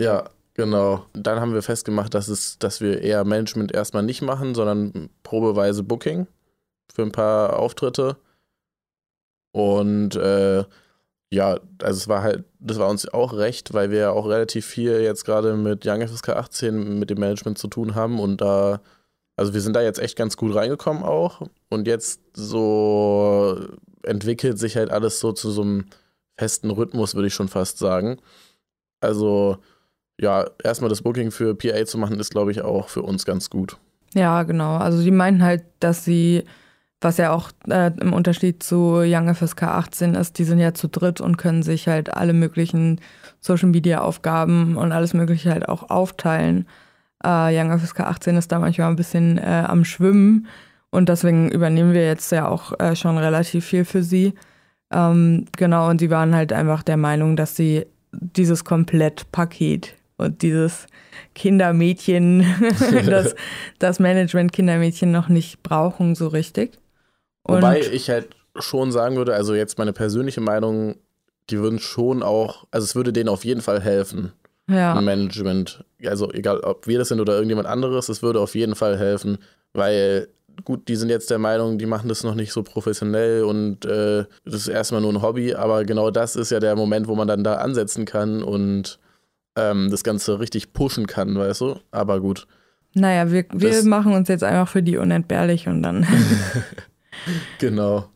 Ja, 0.00 0.24
Genau. 0.60 1.06
Dann 1.14 1.40
haben 1.40 1.54
wir 1.54 1.62
festgemacht, 1.62 2.12
dass, 2.12 2.28
es, 2.28 2.58
dass 2.58 2.82
wir 2.82 3.00
eher 3.00 3.24
Management 3.24 3.72
erstmal 3.72 4.02
nicht 4.02 4.20
machen, 4.20 4.54
sondern 4.54 5.08
probeweise 5.22 5.82
Booking 5.82 6.26
für 6.92 7.00
ein 7.00 7.12
paar 7.12 7.58
Auftritte. 7.58 8.18
Und 9.52 10.16
äh, 10.16 10.64
ja, 11.32 11.58
also 11.82 11.96
es 11.96 12.08
war 12.08 12.22
halt, 12.22 12.44
das 12.58 12.78
war 12.78 12.88
uns 12.90 13.08
auch 13.08 13.32
recht, 13.32 13.72
weil 13.72 13.90
wir 13.90 13.98
ja 14.00 14.10
auch 14.10 14.26
relativ 14.26 14.66
viel 14.66 15.00
jetzt 15.00 15.24
gerade 15.24 15.56
mit 15.56 15.86
Young 15.86 16.06
FSK 16.06 16.30
18 16.30 16.98
mit 16.98 17.08
dem 17.08 17.20
Management 17.20 17.56
zu 17.56 17.68
tun 17.68 17.94
haben 17.94 18.20
und 18.20 18.42
da, 18.42 18.82
also 19.40 19.54
wir 19.54 19.62
sind 19.62 19.74
da 19.74 19.80
jetzt 19.80 19.98
echt 19.98 20.16
ganz 20.16 20.36
gut 20.36 20.54
reingekommen 20.54 21.02
auch 21.02 21.40
und 21.70 21.86
jetzt 21.86 22.20
so 22.34 23.58
entwickelt 24.02 24.58
sich 24.58 24.76
halt 24.76 24.90
alles 24.90 25.18
so 25.18 25.32
zu 25.32 25.50
so 25.50 25.62
einem 25.62 25.86
festen 26.36 26.68
Rhythmus, 26.70 27.14
würde 27.14 27.28
ich 27.28 27.32
schon 27.32 27.48
fast 27.48 27.78
sagen. 27.78 28.18
Also 29.00 29.56
ja, 30.20 30.44
erstmal 30.62 30.90
das 30.90 31.00
Booking 31.00 31.30
für 31.30 31.54
PA 31.54 31.86
zu 31.86 31.96
machen, 31.96 32.20
ist, 32.20 32.30
glaube 32.30 32.50
ich, 32.50 32.60
auch 32.60 32.90
für 32.90 33.00
uns 33.00 33.24
ganz 33.24 33.48
gut. 33.48 33.78
Ja, 34.12 34.42
genau. 34.42 34.76
Also 34.76 35.02
die 35.02 35.10
meinen 35.10 35.42
halt, 35.42 35.62
dass 35.78 36.04
sie, 36.04 36.44
was 37.00 37.16
ja 37.16 37.32
auch 37.32 37.50
äh, 37.66 37.92
im 37.98 38.12
Unterschied 38.12 38.62
zu 38.62 39.00
Young 39.02 39.34
FSK 39.34 39.62
18 39.62 40.16
ist, 40.16 40.38
die 40.38 40.44
sind 40.44 40.58
ja 40.58 40.74
zu 40.74 40.86
dritt 40.86 41.22
und 41.22 41.38
können 41.38 41.62
sich 41.62 41.88
halt 41.88 42.12
alle 42.12 42.34
möglichen 42.34 43.00
Social 43.40 43.70
Media 43.70 44.02
Aufgaben 44.02 44.76
und 44.76 44.92
alles 44.92 45.14
Mögliche 45.14 45.50
halt 45.50 45.66
auch 45.66 45.88
aufteilen. 45.88 46.66
Äh, 47.24 47.58
Young 47.58 47.78
FSK 47.78 48.00
18 48.00 48.36
ist 48.36 48.52
da 48.52 48.58
manchmal 48.58 48.88
ein 48.88 48.96
bisschen 48.96 49.38
äh, 49.38 49.64
am 49.66 49.84
Schwimmen 49.84 50.46
und 50.90 51.08
deswegen 51.08 51.50
übernehmen 51.50 51.94
wir 51.94 52.04
jetzt 52.04 52.30
ja 52.32 52.48
auch 52.48 52.78
äh, 52.80 52.96
schon 52.96 53.16
relativ 53.18 53.64
viel 53.64 53.84
für 53.84 54.02
sie. 54.02 54.34
Ähm, 54.92 55.46
genau, 55.56 55.88
und 55.88 56.00
sie 56.00 56.10
waren 56.10 56.34
halt 56.34 56.52
einfach 56.52 56.82
der 56.82 56.96
Meinung, 56.96 57.36
dass 57.36 57.54
sie 57.54 57.86
dieses 58.12 58.64
Komplettpaket 58.64 59.94
und 60.16 60.42
dieses 60.42 60.86
Kindermädchen, 61.34 62.44
das, 63.06 63.34
das 63.78 64.00
Management 64.00 64.52
Kindermädchen 64.52 65.12
noch 65.12 65.28
nicht 65.28 65.62
brauchen 65.62 66.14
so 66.14 66.28
richtig. 66.28 66.78
Und 67.42 67.58
Wobei 67.58 67.80
ich 67.80 68.10
halt 68.10 68.28
schon 68.56 68.90
sagen 68.92 69.16
würde, 69.16 69.34
also 69.34 69.54
jetzt 69.54 69.78
meine 69.78 69.92
persönliche 69.92 70.40
Meinung, 70.40 70.96
die 71.50 71.58
würden 71.58 71.78
schon 71.78 72.22
auch, 72.22 72.66
also 72.70 72.84
es 72.84 72.94
würde 72.94 73.12
denen 73.12 73.28
auf 73.28 73.44
jeden 73.44 73.60
Fall 73.60 73.80
helfen. 73.80 74.32
Ja. 74.70 75.00
Management. 75.00 75.84
Also 76.04 76.30
egal, 76.32 76.60
ob 76.60 76.86
wir 76.86 76.98
das 76.98 77.08
sind 77.08 77.20
oder 77.20 77.34
irgendjemand 77.34 77.68
anderes, 77.68 78.08
es 78.08 78.22
würde 78.22 78.40
auf 78.40 78.54
jeden 78.54 78.74
Fall 78.74 78.98
helfen, 78.98 79.38
weil 79.72 80.28
gut, 80.64 80.88
die 80.88 80.96
sind 80.96 81.08
jetzt 81.08 81.30
der 81.30 81.38
Meinung, 81.38 81.78
die 81.78 81.86
machen 81.86 82.08
das 82.08 82.24
noch 82.24 82.34
nicht 82.34 82.52
so 82.52 82.62
professionell 82.62 83.44
und 83.44 83.84
äh, 83.84 84.24
das 84.44 84.54
ist 84.54 84.68
erstmal 84.68 85.00
nur 85.00 85.12
ein 85.12 85.22
Hobby, 85.22 85.54
aber 85.54 85.84
genau 85.84 86.10
das 86.10 86.36
ist 86.36 86.50
ja 86.50 86.60
der 86.60 86.76
Moment, 86.76 87.08
wo 87.08 87.14
man 87.14 87.28
dann 87.28 87.44
da 87.44 87.56
ansetzen 87.56 88.04
kann 88.04 88.42
und 88.42 88.98
ähm, 89.56 89.88
das 89.90 90.04
Ganze 90.04 90.38
richtig 90.40 90.72
pushen 90.72 91.06
kann, 91.06 91.36
weißt 91.36 91.60
du? 91.62 91.76
Aber 91.90 92.20
gut. 92.20 92.46
Naja, 92.94 93.30
wir, 93.30 93.44
wir 93.52 93.82
machen 93.84 94.12
uns 94.12 94.28
jetzt 94.28 94.42
einfach 94.42 94.68
für 94.68 94.82
die 94.82 94.96
unentbehrlich 94.96 95.68
und 95.68 95.82
dann. 95.82 96.06
genau. 97.58 98.08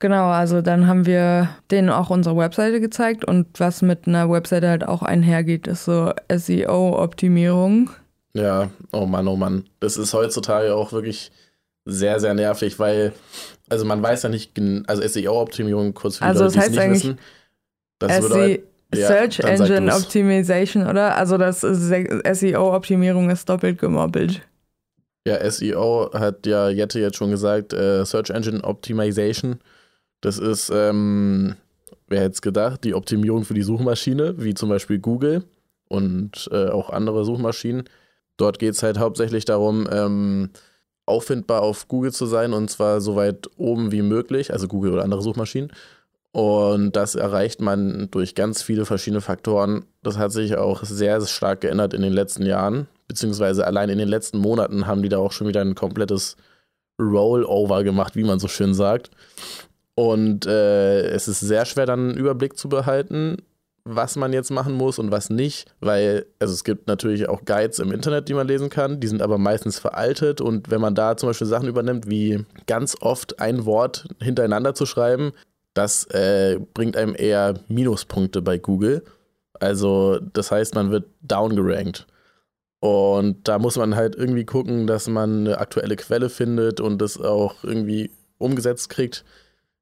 Genau, 0.00 0.28
also 0.28 0.62
dann 0.62 0.86
haben 0.86 1.06
wir 1.06 1.48
denen 1.70 1.90
auch 1.90 2.10
unsere 2.10 2.36
Webseite 2.36 2.80
gezeigt 2.80 3.24
und 3.24 3.46
was 3.58 3.82
mit 3.82 4.06
einer 4.06 4.30
Webseite 4.30 4.68
halt 4.68 4.86
auch 4.86 5.02
einhergeht, 5.02 5.66
ist 5.66 5.84
so 5.84 6.12
SEO-Optimierung. 6.32 7.90
Ja, 8.32 8.70
oh 8.92 9.06
Mann, 9.06 9.26
oh 9.26 9.34
Mann. 9.34 9.64
Das 9.80 9.96
ist 9.96 10.14
heutzutage 10.14 10.74
auch 10.74 10.92
wirklich 10.92 11.32
sehr, 11.84 12.20
sehr 12.20 12.34
nervig, 12.34 12.78
weil, 12.78 13.12
also 13.68 13.84
man 13.84 14.00
weiß 14.00 14.22
ja 14.22 14.28
nicht, 14.28 14.52
also 14.86 15.02
SEO-Optimierung, 15.06 15.94
kurz 15.94 16.18
für 16.18 16.24
die 16.24 16.28
also 16.28 16.44
Leute, 16.44 16.54
die 16.54 16.60
es 16.60 16.70
nicht 16.70 16.78
heißt 16.80 16.90
wissen. 16.94 17.18
Das 17.98 18.22
würde 18.22 18.34
halt 18.40 18.62
Search 18.94 19.38
ja, 19.38 19.48
Engine 19.48 19.94
Optimization, 19.94 20.86
oder? 20.86 21.16
Also 21.16 21.36
das 21.38 21.60
SEO-Optimierung 21.62 23.30
ist 23.30 23.48
doppelt 23.48 23.78
gemobbelt. 23.78 24.42
Ja, 25.26 25.50
SEO 25.50 26.10
hat 26.14 26.46
ja 26.46 26.68
Jette 26.68 27.00
jetzt 27.00 27.16
schon 27.16 27.30
gesagt, 27.30 27.72
äh, 27.72 28.04
Search 28.06 28.30
Engine 28.30 28.62
Optimization. 28.62 29.58
Das 30.20 30.38
ist, 30.38 30.70
ähm, 30.74 31.54
wer 32.08 32.20
hätte 32.20 32.32
es 32.32 32.42
gedacht, 32.42 32.84
die 32.84 32.94
Optimierung 32.94 33.44
für 33.44 33.54
die 33.54 33.62
Suchmaschine, 33.62 34.34
wie 34.38 34.54
zum 34.54 34.68
Beispiel 34.68 34.98
Google 34.98 35.44
und 35.88 36.48
äh, 36.52 36.68
auch 36.68 36.90
andere 36.90 37.24
Suchmaschinen. 37.24 37.84
Dort 38.36 38.58
geht 38.58 38.74
es 38.74 38.82
halt 38.82 38.98
hauptsächlich 38.98 39.44
darum, 39.44 39.88
ähm, 39.90 40.50
auffindbar 41.06 41.62
auf 41.62 41.88
Google 41.88 42.12
zu 42.12 42.26
sein 42.26 42.52
und 42.52 42.70
zwar 42.70 43.00
so 43.00 43.16
weit 43.16 43.48
oben 43.56 43.92
wie 43.92 44.02
möglich, 44.02 44.52
also 44.52 44.68
Google 44.68 44.92
oder 44.92 45.04
andere 45.04 45.22
Suchmaschinen 45.22 45.72
Und 46.32 46.96
das 46.96 47.14
erreicht 47.14 47.60
man 47.60 48.10
durch 48.10 48.34
ganz 48.34 48.62
viele 48.62 48.84
verschiedene 48.84 49.20
Faktoren. 49.22 49.86
Das 50.02 50.18
hat 50.18 50.32
sich 50.32 50.56
auch 50.56 50.84
sehr 50.84 51.20
stark 51.22 51.62
geändert 51.62 51.94
in 51.94 52.02
den 52.02 52.12
letzten 52.12 52.44
Jahren, 52.44 52.88
beziehungsweise 53.08 53.66
allein 53.66 53.88
in 53.88 53.98
den 53.98 54.08
letzten 54.08 54.38
Monaten 54.38 54.86
haben 54.86 55.02
die 55.02 55.08
da 55.08 55.18
auch 55.18 55.32
schon 55.32 55.48
wieder 55.48 55.62
ein 55.62 55.74
komplettes 55.74 56.36
Rollover 57.00 57.84
gemacht, 57.84 58.16
wie 58.16 58.24
man 58.24 58.38
so 58.38 58.48
schön 58.48 58.74
sagt. 58.74 59.10
Und 59.98 60.46
äh, 60.46 61.08
es 61.08 61.26
ist 61.26 61.40
sehr 61.40 61.64
schwer, 61.64 61.84
dann 61.84 62.10
einen 62.10 62.16
Überblick 62.16 62.56
zu 62.56 62.68
behalten, 62.68 63.38
was 63.82 64.14
man 64.14 64.32
jetzt 64.32 64.52
machen 64.52 64.74
muss 64.74 65.00
und 65.00 65.10
was 65.10 65.28
nicht, 65.28 65.74
weil 65.80 66.24
also 66.38 66.54
es 66.54 66.62
gibt 66.62 66.86
natürlich 66.86 67.28
auch 67.28 67.44
Guides 67.44 67.80
im 67.80 67.90
Internet, 67.90 68.28
die 68.28 68.34
man 68.34 68.46
lesen 68.46 68.70
kann, 68.70 69.00
die 69.00 69.08
sind 69.08 69.22
aber 69.22 69.38
meistens 69.38 69.80
veraltet 69.80 70.40
und 70.40 70.70
wenn 70.70 70.80
man 70.80 70.94
da 70.94 71.16
zum 71.16 71.30
Beispiel 71.30 71.48
Sachen 71.48 71.66
übernimmt, 71.66 72.08
wie 72.08 72.46
ganz 72.68 72.96
oft 73.00 73.40
ein 73.40 73.64
Wort 73.64 74.06
hintereinander 74.22 74.72
zu 74.72 74.86
schreiben, 74.86 75.32
das 75.74 76.04
äh, 76.12 76.60
bringt 76.74 76.96
einem 76.96 77.16
eher 77.18 77.54
Minuspunkte 77.66 78.40
bei 78.40 78.56
Google. 78.56 79.02
Also 79.54 80.20
das 80.32 80.52
heißt, 80.52 80.76
man 80.76 80.92
wird 80.92 81.06
downgerankt. 81.22 82.06
Und 82.78 83.48
da 83.48 83.58
muss 83.58 83.76
man 83.76 83.96
halt 83.96 84.14
irgendwie 84.14 84.44
gucken, 84.44 84.86
dass 84.86 85.08
man 85.08 85.40
eine 85.40 85.58
aktuelle 85.58 85.96
Quelle 85.96 86.28
findet 86.28 86.80
und 86.80 87.02
das 87.02 87.20
auch 87.20 87.64
irgendwie 87.64 88.12
umgesetzt 88.38 88.90
kriegt. 88.90 89.24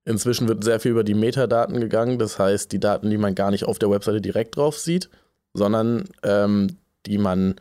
Inzwischen 0.07 0.49
wird 0.49 0.65
sehr 0.65 0.81
viel 0.81 0.93
über 0.93 1.05
die 1.05 1.15
Metadaten 1.15 1.81
gegangen, 1.81 2.19
das 2.19 2.39
heißt 2.39 2.73
die 2.73 2.81
Daten, 2.81 3.11
die 3.11 3.19
man 3.19 3.35
gar 3.35 3.51
nicht 3.51 3.65
auf 3.65 3.79
der 3.79 3.91
Webseite 3.91 4.21
direkt 4.21 4.57
drauf 4.57 4.79
sieht, 4.79 5.11
sondern 5.53 6.05
ähm, 6.23 6.77
die 7.07 7.19
man 7.19 7.57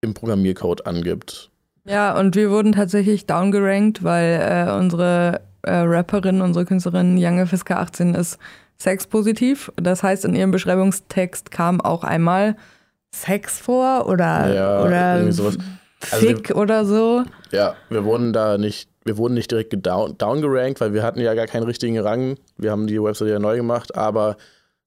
im 0.00 0.14
Programmiercode 0.14 0.86
angibt. 0.86 1.50
Ja, 1.84 2.18
und 2.18 2.34
wir 2.34 2.50
wurden 2.50 2.72
tatsächlich 2.72 3.26
downgerankt, 3.26 4.02
weil 4.02 4.40
äh, 4.40 4.72
unsere 4.72 5.42
äh, 5.62 5.72
Rapperin, 5.72 6.40
unsere 6.40 6.64
Künstlerin 6.64 7.16
Young 7.18 7.46
FSK 7.46 7.72
18 7.72 8.14
ist 8.14 8.38
sexpositiv. 8.78 9.70
Das 9.76 10.02
heißt, 10.02 10.24
in 10.24 10.34
ihrem 10.34 10.50
Beschreibungstext 10.50 11.50
kam 11.50 11.80
auch 11.80 12.04
einmal 12.04 12.56
Sex 13.14 13.58
vor 13.58 14.06
oder, 14.08 14.54
Ja, 14.54 14.82
oder 14.82 15.32
sowas. 15.32 15.58
Also 16.10 16.26
Fick 16.26 16.50
oder 16.54 16.86
so. 16.86 17.24
Ja, 17.50 17.74
wir 17.90 18.04
wurden 18.04 18.32
da 18.32 18.56
nicht, 18.56 18.88
wir 19.04 19.16
wurden 19.16 19.34
nicht 19.34 19.50
direkt 19.50 19.70
gedown, 19.70 20.16
downgerankt, 20.18 20.80
weil 20.80 20.92
wir 20.92 21.02
hatten 21.02 21.20
ja 21.20 21.34
gar 21.34 21.46
keinen 21.46 21.64
richtigen 21.64 21.98
Rang. 21.98 22.36
Wir 22.56 22.70
haben 22.70 22.86
die 22.86 23.02
Website 23.02 23.28
ja 23.28 23.38
neu 23.38 23.56
gemacht, 23.56 23.94
aber 23.94 24.36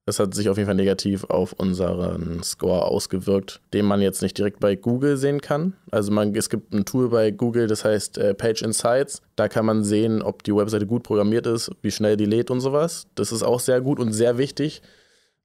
es 0.05 0.19
hat 0.19 0.33
sich 0.33 0.49
auf 0.49 0.57
jeden 0.57 0.67
Fall 0.67 0.75
negativ 0.75 1.23
auf 1.25 1.53
unseren 1.53 2.43
Score 2.43 2.83
ausgewirkt, 2.85 3.61
den 3.73 3.85
man 3.85 4.01
jetzt 4.01 4.21
nicht 4.21 4.37
direkt 4.37 4.59
bei 4.59 4.75
Google 4.75 5.15
sehen 5.15 5.39
kann. 5.39 5.73
Also 5.91 6.11
man, 6.11 6.35
es 6.35 6.49
gibt 6.49 6.73
ein 6.73 6.83
Tool 6.83 7.09
bei 7.09 7.31
Google, 7.31 7.67
das 7.67 7.85
heißt 7.85 8.17
äh, 8.17 8.33
Page 8.33 8.63
Insights. 8.63 9.21
Da 9.37 9.47
kann 9.47 9.65
man 9.65 9.83
sehen, 9.83 10.21
ob 10.21 10.43
die 10.43 10.53
Webseite 10.53 10.85
gut 10.85 11.03
programmiert 11.03 11.47
ist, 11.47 11.71
wie 11.81 11.91
schnell 11.91 12.17
die 12.17 12.25
lädt 12.25 12.51
und 12.51 12.59
sowas. 12.59 13.07
Das 13.15 13.31
ist 13.31 13.43
auch 13.43 13.61
sehr 13.61 13.79
gut 13.79 13.99
und 13.99 14.11
sehr 14.11 14.37
wichtig. 14.37 14.81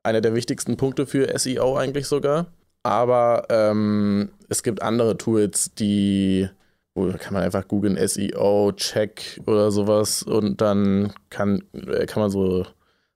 Einer 0.02 0.20
der 0.20 0.34
wichtigsten 0.34 0.76
Punkte 0.76 1.06
für 1.06 1.38
SEO 1.38 1.76
eigentlich 1.76 2.08
sogar. 2.08 2.46
Aber 2.82 3.44
ähm, 3.50 4.30
es 4.48 4.64
gibt 4.64 4.82
andere 4.82 5.18
Tools, 5.18 5.72
die, 5.74 6.48
wo 6.98 7.12
kann 7.16 7.34
man 7.34 7.42
einfach 7.42 7.66
googeln 7.68 7.98
SEO, 8.06 8.72
Check 8.72 9.40
oder 9.46 9.70
sowas 9.70 10.22
und 10.22 10.60
dann 10.60 11.12
kann, 11.30 11.62
äh, 11.72 12.06
kann 12.06 12.22
man 12.22 12.30
so 12.30 12.66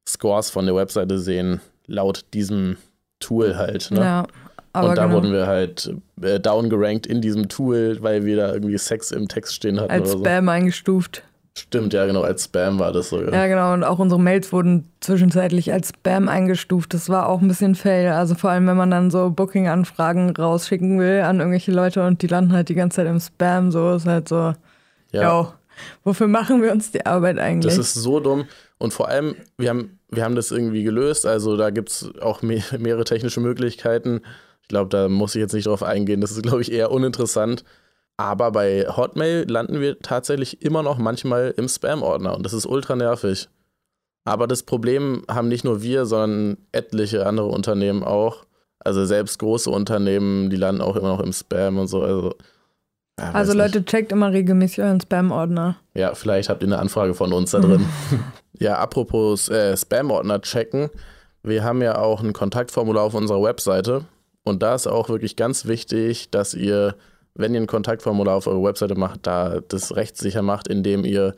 Scores 0.08 0.50
von 0.50 0.66
der 0.66 0.74
Webseite 0.74 1.18
sehen, 1.18 1.60
laut 1.86 2.24
diesem 2.34 2.76
Tool 3.20 3.56
halt. 3.56 3.90
Ne? 3.90 4.00
Ja, 4.00 4.26
aber 4.72 4.90
und 4.90 4.96
da 4.96 5.04
genau. 5.04 5.16
wurden 5.16 5.32
wir 5.32 5.46
halt 5.46 5.92
äh, 6.20 6.40
downgerankt 6.40 7.06
in 7.06 7.20
diesem 7.20 7.48
Tool, 7.48 7.98
weil 8.00 8.24
wir 8.24 8.36
da 8.36 8.52
irgendwie 8.52 8.78
Sex 8.78 9.10
im 9.10 9.28
Text 9.28 9.54
stehen 9.54 9.80
hatten 9.80 9.90
als 9.90 10.10
oder 10.10 10.18
so. 10.18 10.24
Spam 10.24 10.48
eingestuft. 10.48 11.22
Stimmt, 11.54 11.92
ja, 11.92 12.06
genau, 12.06 12.22
als 12.22 12.44
Spam 12.44 12.78
war 12.78 12.92
das 12.92 13.10
sogar. 13.10 13.32
Ja, 13.32 13.46
genau. 13.46 13.74
Und 13.74 13.84
auch 13.84 13.98
unsere 13.98 14.20
Mails 14.20 14.52
wurden 14.52 14.88
zwischenzeitlich 15.00 15.70
als 15.70 15.90
Spam 15.90 16.28
eingestuft. 16.28 16.94
Das 16.94 17.10
war 17.10 17.28
auch 17.28 17.42
ein 17.42 17.48
bisschen 17.48 17.74
fail. 17.74 18.12
Also 18.12 18.34
vor 18.34 18.50
allem, 18.50 18.66
wenn 18.66 18.76
man 18.76 18.90
dann 18.90 19.10
so 19.10 19.28
Booking-Anfragen 19.30 20.34
rausschicken 20.34 20.98
will 20.98 21.20
an 21.20 21.40
irgendwelche 21.40 21.72
Leute 21.72 22.06
und 22.06 22.22
die 22.22 22.26
landen 22.26 22.52
halt 22.52 22.70
die 22.70 22.74
ganze 22.74 22.96
Zeit 22.96 23.06
im 23.06 23.20
Spam. 23.20 23.70
So 23.70 23.94
ist 23.94 24.06
halt 24.06 24.28
so, 24.28 24.54
ja. 25.10 25.22
yo, 25.22 25.52
wofür 26.04 26.26
machen 26.26 26.62
wir 26.62 26.72
uns 26.72 26.90
die 26.90 27.04
Arbeit 27.04 27.38
eigentlich? 27.38 27.76
Das 27.76 27.86
ist 27.86 27.94
so 27.94 28.18
dumm. 28.18 28.46
Und 28.78 28.94
vor 28.94 29.08
allem, 29.08 29.36
wir 29.58 29.68
haben, 29.68 29.98
wir 30.10 30.24
haben 30.24 30.34
das 30.34 30.50
irgendwie 30.52 30.84
gelöst. 30.84 31.26
Also 31.26 31.58
da 31.58 31.68
gibt 31.68 31.90
es 31.90 32.10
auch 32.22 32.40
me 32.40 32.62
mehrere 32.78 33.04
technische 33.04 33.40
Möglichkeiten. 33.40 34.22
Ich 34.62 34.68
glaube, 34.68 34.88
da 34.88 35.10
muss 35.10 35.34
ich 35.34 35.40
jetzt 35.40 35.52
nicht 35.52 35.66
drauf 35.66 35.82
eingehen. 35.82 36.22
Das 36.22 36.30
ist, 36.30 36.42
glaube 36.42 36.62
ich, 36.62 36.72
eher 36.72 36.90
uninteressant. 36.90 37.62
Aber 38.16 38.52
bei 38.52 38.86
Hotmail 38.88 39.46
landen 39.48 39.80
wir 39.80 39.98
tatsächlich 39.98 40.62
immer 40.62 40.82
noch 40.82 40.98
manchmal 40.98 41.54
im 41.56 41.68
Spam-Ordner 41.68 42.36
und 42.36 42.44
das 42.44 42.52
ist 42.52 42.66
ultra 42.66 42.94
nervig. 42.94 43.48
Aber 44.24 44.46
das 44.46 44.62
Problem 44.62 45.24
haben 45.28 45.48
nicht 45.48 45.64
nur 45.64 45.82
wir, 45.82 46.06
sondern 46.06 46.58
etliche 46.70 47.26
andere 47.26 47.46
Unternehmen 47.46 48.04
auch. 48.04 48.44
Also 48.78 49.04
selbst 49.04 49.38
große 49.38 49.70
Unternehmen, 49.70 50.50
die 50.50 50.56
landen 50.56 50.80
auch 50.80 50.96
immer 50.96 51.08
noch 51.08 51.20
im 51.20 51.32
Spam 51.32 51.78
und 51.78 51.88
so. 51.88 52.02
Also, 52.02 52.34
ja, 53.18 53.32
also 53.32 53.52
nicht. 53.52 53.62
Leute, 53.62 53.84
checkt 53.84 54.12
immer 54.12 54.32
regelmäßig 54.32 54.82
euren 54.82 55.00
Spam-Ordner. 55.00 55.76
Ja, 55.94 56.14
vielleicht 56.14 56.48
habt 56.48 56.62
ihr 56.62 56.68
eine 56.68 56.78
Anfrage 56.78 57.14
von 57.14 57.32
uns 57.32 57.52
da 57.52 57.60
drin. 57.60 57.84
ja, 58.58 58.78
apropos 58.78 59.48
äh, 59.48 59.76
Spam-Ordner 59.76 60.40
checken. 60.40 60.90
Wir 61.42 61.64
haben 61.64 61.82
ja 61.82 61.98
auch 61.98 62.22
ein 62.22 62.32
Kontaktformular 62.32 63.04
auf 63.04 63.14
unserer 63.14 63.42
Webseite. 63.42 64.04
Und 64.44 64.62
da 64.62 64.74
ist 64.74 64.86
auch 64.86 65.08
wirklich 65.08 65.36
ganz 65.36 65.66
wichtig, 65.66 66.30
dass 66.30 66.54
ihr, 66.54 66.96
wenn 67.34 67.54
ihr 67.54 67.60
ein 67.60 67.66
Kontaktformular 67.66 68.36
auf 68.36 68.46
eurer 68.46 68.64
Webseite 68.64 68.94
macht, 68.94 69.26
da 69.26 69.60
das 69.60 69.96
rechtssicher 69.96 70.42
macht, 70.42 70.68
indem 70.68 71.04
ihr, 71.04 71.34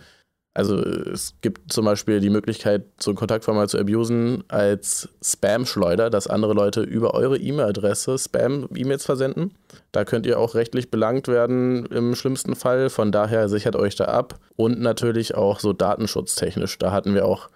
also 0.53 0.77
es 0.79 1.35
gibt 1.41 1.73
zum 1.73 1.85
Beispiel 1.85 2.21
die 2.21 2.31
Möglichkeit, 2.31 2.85
so 3.01 3.11
ein 3.11 3.17
Kontaktformular 3.17 3.69
zu 3.69 3.79
abusen 3.79 4.45
als 4.49 5.09
Spam-Schleuder, 5.23 6.11
dass 6.11 6.27
andere 6.27 6.53
Leute 6.53 6.83
über 6.83 7.15
eure 7.15 7.39
E-Mail-Adresse 7.39 8.19
Spam-E-Mails 8.19 9.05
versenden. 9.05 9.55
Da 9.93 10.05
könnt 10.05 10.27
ihr 10.27 10.39
auch 10.39 10.55
rechtlich 10.55 10.91
belangt 10.91 11.29
werden 11.29 11.87
im 11.87 12.15
schlimmsten 12.15 12.57
Fall. 12.57 12.91
Von 12.91 13.13
daher 13.13 13.49
sichert 13.49 13.77
euch 13.77 13.95
da 13.95 14.07
ab. 14.07 14.39
Und 14.57 14.81
natürlich 14.81 15.35
auch 15.35 15.61
so 15.61 15.73
datenschutztechnisch. 15.73 16.79
Da 16.79 16.93
hatten 16.93 17.15
wir 17.15 17.25
auch, 17.27 17.49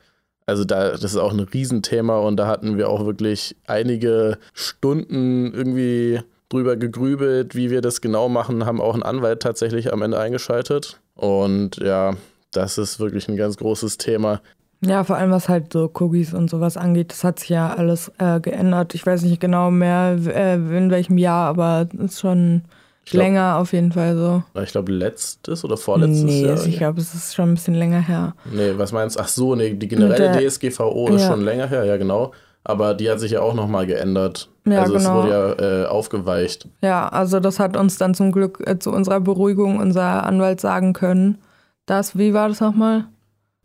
also 0.47 0.65
da, 0.65 0.91
das 0.91 1.05
ist 1.05 1.17
auch 1.17 1.33
ein 1.33 1.41
Riesenthema 1.41 2.19
und 2.19 2.37
da 2.37 2.47
hatten 2.47 2.79
wir 2.79 2.89
auch 2.89 3.05
wirklich 3.05 3.57
einige 3.67 4.39
Stunden 4.55 5.53
irgendwie 5.53 6.21
drüber 6.49 6.77
gegrübelt, 6.77 7.55
wie 7.55 7.71
wir 7.71 7.81
das 7.81 8.01
genau 8.01 8.29
machen, 8.29 8.65
haben 8.65 8.81
auch 8.81 8.95
einen 8.95 9.03
Anwalt 9.03 9.41
tatsächlich 9.43 9.93
am 9.93 10.03
Ende 10.03 10.19
eingeschaltet. 10.19 11.01
Und 11.15 11.77
ja, 11.77 12.15
das 12.53 12.79
ist 12.79 13.01
wirklich 13.01 13.29
ein 13.29 13.37
ganz 13.37 13.57
großes 13.57 13.99
Thema. 13.99 14.41
Ja, 14.81 15.03
vor 15.03 15.17
allem 15.17 15.33
was 15.33 15.49
halt 15.49 15.73
so 15.73 15.91
Cookies 15.99 16.33
und 16.35 16.49
sowas 16.49 16.77
angeht, 16.77 17.11
das 17.11 17.25
hat 17.25 17.41
sich 17.41 17.49
ja 17.49 17.75
alles 17.75 18.13
äh, 18.19 18.39
geändert. 18.41 18.95
Ich 18.95 19.05
weiß 19.05 19.23
nicht 19.23 19.41
genau 19.41 19.71
mehr, 19.73 20.17
äh, 20.27 20.55
in 20.55 20.91
welchem 20.91 21.19
Jahr, 21.19 21.49
aber 21.49 21.89
es 21.99 22.13
ist 22.13 22.21
schon 22.21 22.63
glaub- 23.05 23.23
länger 23.25 23.57
auf 23.57 23.73
jeden 23.73 23.91
Fall 23.91 24.17
so. 24.17 24.43
Ich 24.63 24.71
glaube, 24.71 24.93
letztes 24.93 25.65
oder 25.65 25.77
vorletztes 25.77 26.23
nee, 26.23 26.47
Jahr. 26.47 26.65
ich 26.65 26.77
glaube, 26.79 27.01
es 27.01 27.13
ist 27.13 27.35
schon 27.35 27.51
ein 27.51 27.55
bisschen 27.55 27.75
länger 27.75 28.01
her. 28.01 28.35
Nee, 28.53 28.73
was 28.77 28.93
meinst 28.93 29.17
du? 29.17 29.21
Ach 29.21 29.29
so, 29.29 29.57
nee, 29.57 29.75
die 29.75 29.89
generelle 29.89 30.49
DSGVO 30.49 31.09
ist 31.09 31.23
Ja. 31.23 31.29
schon 31.33 31.43
länger 31.45 31.67
her, 31.67 31.85
ja 31.85 31.97
genau. 31.97 32.31
Aber 32.69 32.93
die 32.93 33.11
hat 33.11 33.19
sich 33.19 33.33
ja 33.33 33.41
auch 33.41 33.55
nochmal 33.55 33.87
geändert. 33.87 34.51
Ja, 34.67 34.83
also 34.83 34.93
genau. 34.93 35.09
es 35.09 35.17
wurde 35.17 35.31
ja 35.31 35.85
äh, 35.85 35.87
aufgeweicht. 35.87 36.69
Ja, 36.83 37.09
also 37.09 37.41
das 37.41 37.59
hat 37.59 37.79
uns 37.79 37.97
dann 37.97 38.15
zum 38.15 38.31
Glück 38.31 38.63
äh, 38.67 38.79
zu 38.79 38.93
unserer 38.93 39.21
Beruhigung 39.21 39.79
unser 39.79 40.25
Anwalt 40.25 40.61
sagen 40.61 40.93
können, 40.93 41.39
dass, 41.87 42.19
wie 42.19 42.35
war 42.35 42.49
das 42.49 42.61
nochmal? 42.61 43.07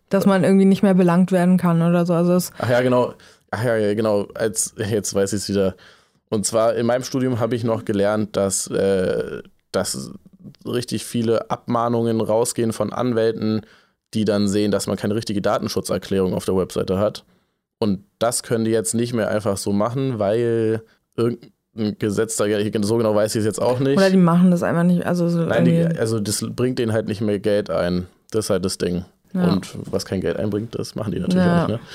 Dass 0.07 0.25
man 0.25 0.45
irgendwie 0.45 0.63
nicht 0.63 0.83
mehr 0.83 0.93
belangt 0.93 1.33
werden 1.33 1.57
kann 1.57 1.81
oder 1.81 2.05
so. 2.05 2.13
Also 2.13 2.53
Ach 2.57 2.69
ja, 2.69 2.79
genau. 2.79 3.13
Ach 3.51 3.61
ja, 3.61 3.75
ja, 3.75 3.93
genau. 3.93 4.27
Als, 4.35 4.73
jetzt 4.77 5.13
weiß 5.13 5.33
ich 5.33 5.41
es 5.41 5.49
wieder. 5.49 5.75
Und 6.29 6.45
zwar 6.45 6.75
in 6.75 6.85
meinem 6.85 7.03
Studium 7.03 7.41
habe 7.41 7.55
ich 7.55 7.65
noch 7.65 7.83
gelernt, 7.83 8.37
dass, 8.37 8.67
äh, 8.67 9.43
dass 9.73 10.11
richtig 10.65 11.03
viele 11.03 11.51
Abmahnungen 11.51 12.21
rausgehen 12.21 12.71
von 12.71 12.93
Anwälten, 12.93 13.65
die 14.13 14.23
dann 14.23 14.47
sehen, 14.47 14.71
dass 14.71 14.87
man 14.87 14.95
keine 14.95 15.15
richtige 15.15 15.41
Datenschutzerklärung 15.41 16.33
auf 16.33 16.45
der 16.45 16.55
Webseite 16.55 16.99
hat. 16.99 17.25
Und 17.83 18.05
das 18.19 18.43
können 18.43 18.63
die 18.63 18.71
jetzt 18.71 18.93
nicht 18.95 19.13
mehr 19.13 19.29
einfach 19.29 19.57
so 19.57 19.73
machen, 19.73 20.17
weil 20.17 20.81
irgendein 21.17 21.97
Gesetz 21.99 22.37
da, 22.37 22.45
so 22.81 22.97
genau 22.97 23.13
weiß 23.13 23.35
ich 23.35 23.39
es 23.39 23.45
jetzt 23.45 23.61
auch 23.61 23.79
nicht. 23.79 23.97
oder 23.97 24.09
die 24.09 24.15
machen 24.17 24.51
das 24.51 24.63
einfach 24.63 24.83
nicht. 24.83 25.05
Also 25.05 25.27
so 25.27 25.39
Nein, 25.43 25.65
die, 25.65 25.83
also 25.83 26.19
das 26.21 26.45
bringt 26.55 26.79
denen 26.79 26.93
halt 26.93 27.07
nicht 27.07 27.19
mehr 27.21 27.39
Geld 27.39 27.69
ein. 27.69 28.07
Das 28.31 28.45
ist 28.45 28.49
halt 28.49 28.63
das 28.63 28.77
Ding. 28.77 29.03
Ja. 29.33 29.51
Und 29.51 29.75
was 29.91 30.05
kein 30.05 30.21
Geld 30.21 30.37
einbringt, 30.37 30.75
das 30.75 30.95
machen 30.95 31.11
die 31.11 31.19
natürlich 31.19 31.43
Ja. 31.45 31.63
auch 31.63 31.67
nicht. 31.67 31.79
Ne? 31.79 31.87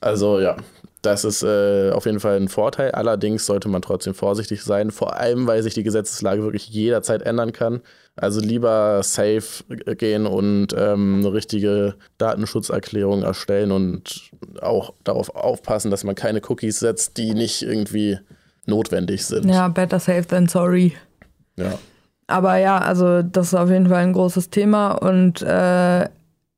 Also 0.00 0.38
ja, 0.38 0.56
das 1.02 1.24
ist 1.24 1.42
äh, 1.42 1.90
auf 1.90 2.06
jeden 2.06 2.20
Fall 2.20 2.36
ein 2.36 2.48
Vorteil. 2.48 2.92
Allerdings 2.92 3.44
sollte 3.44 3.68
man 3.68 3.82
trotzdem 3.82 4.14
vorsichtig 4.14 4.62
sein, 4.62 4.92
vor 4.92 5.16
allem 5.16 5.48
weil 5.48 5.62
sich 5.62 5.74
die 5.74 5.82
Gesetzeslage 5.82 6.42
wirklich 6.42 6.68
jederzeit 6.68 7.22
ändern 7.22 7.52
kann. 7.52 7.80
Also 8.14 8.40
lieber 8.40 9.02
safe 9.02 9.64
gehen 9.96 10.26
und 10.26 10.68
ähm, 10.76 11.16
eine 11.20 11.32
richtige 11.32 11.96
Datenschutzerklärung 12.18 13.22
erstellen 13.22 13.72
und 13.72 14.30
auch 14.60 14.94
darauf 15.02 15.34
aufpassen, 15.34 15.90
dass 15.90 16.04
man 16.04 16.14
keine 16.14 16.40
Cookies 16.48 16.78
setzt, 16.78 17.16
die 17.16 17.34
nicht 17.34 17.62
irgendwie 17.62 18.18
notwendig 18.66 19.26
sind. 19.26 19.48
ja, 19.48 19.66
better 19.68 19.98
safe 19.98 20.26
than 20.26 20.46
sorry. 20.46 20.92
ja. 21.56 21.78
Aber 22.28 22.56
ja, 22.56 22.78
also 22.78 23.22
das 23.22 23.48
ist 23.48 23.54
auf 23.54 23.68
jeden 23.68 23.88
Fall 23.88 24.04
ein 24.04 24.12
großes 24.12 24.50
Thema 24.50 24.92
und 24.92 25.42
äh, 25.42 26.08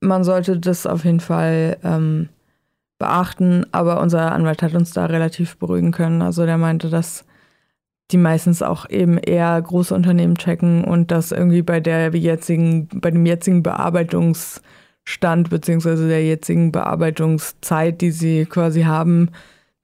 man 0.01 0.23
sollte 0.23 0.59
das 0.59 0.87
auf 0.87 1.05
jeden 1.05 1.21
Fall 1.21 1.79
ähm, 1.83 2.29
beachten. 3.05 3.67
Aber 3.73 4.01
unser 4.01 4.33
Anwalt 4.33 4.63
hat 4.63 4.75
uns 4.75 4.93
da 4.93 5.07
relativ 5.07 5.57
beruhigen 5.59 5.93
können. 5.93 6.23
Also 6.23 6.47
der 6.47 6.59
meinte, 6.59 6.89
dass 6.89 7.25
die 8.11 8.17
meistens 8.17 8.63
auch 8.63 8.89
eben 8.91 9.19
eher 9.19 9.61
große 9.61 9.95
Unternehmen 9.95 10.37
checken 10.37 10.85
und 10.85 11.11
dass 11.11 11.33
irgendwie 11.33 11.63
bei 11.63 11.81
der 11.81 12.15
jetzigen, 12.15 12.89
bei 12.89 13.11
dem 13.11 13.25
jetzigen 13.25 13.63
Bearbeitungsstand 13.63 15.51
beziehungsweise 15.51 16.09
der 16.09 16.25
jetzigen 16.25 16.71
Bearbeitungszeit, 16.73 18.01
die 18.01 18.11
sie 18.11 18.47
quasi 18.47 18.83
haben, 18.83 19.31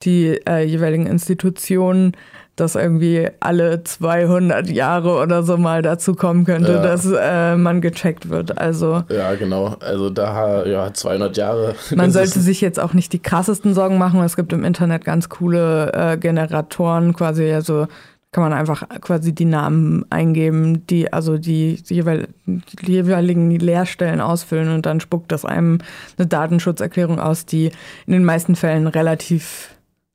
die 0.02 0.38
äh, 0.46 0.64
jeweiligen 0.64 1.06
Institutionen, 1.06 2.12
dass 2.60 2.74
irgendwie 2.74 3.28
alle 3.40 3.82
200 3.82 4.68
Jahre 4.68 5.16
oder 5.16 5.42
so 5.42 5.56
mal 5.56 5.82
dazu 5.82 6.14
kommen 6.14 6.44
könnte, 6.44 6.72
ja. 6.72 6.82
dass 6.82 7.06
äh, 7.10 7.56
man 7.56 7.80
gecheckt 7.80 8.28
wird. 8.28 8.58
Also 8.58 9.02
ja, 9.08 9.34
genau. 9.34 9.76
Also 9.80 10.10
da 10.10 10.64
ja 10.66 10.92
200 10.92 11.36
Jahre. 11.36 11.74
Man 11.94 12.10
sollte 12.10 12.40
sich 12.40 12.60
jetzt 12.60 12.78
auch 12.78 12.92
nicht 12.92 13.12
die 13.12 13.18
krassesten 13.18 13.74
Sorgen 13.74 13.98
machen. 13.98 14.20
Es 14.22 14.36
gibt 14.36 14.52
im 14.52 14.64
Internet 14.64 15.04
ganz 15.04 15.28
coole 15.28 15.92
äh, 15.92 16.16
Generatoren, 16.18 17.14
quasi 17.14 17.50
also 17.52 17.86
kann 18.32 18.44
man 18.44 18.52
einfach 18.52 18.88
quasi 19.00 19.34
die 19.34 19.44
Namen 19.44 20.04
eingeben, 20.10 20.86
die 20.86 21.12
also 21.12 21.36
die, 21.36 21.82
die, 21.82 22.04
die 22.46 22.92
jeweiligen 22.92 23.50
Leerstellen 23.50 24.20
ausfüllen 24.20 24.72
und 24.72 24.86
dann 24.86 25.00
spuckt 25.00 25.32
das 25.32 25.44
einem 25.44 25.78
eine 26.16 26.28
Datenschutzerklärung 26.28 27.18
aus, 27.18 27.44
die 27.44 27.72
in 28.06 28.12
den 28.12 28.24
meisten 28.24 28.54
Fällen 28.54 28.86
relativ 28.86 29.70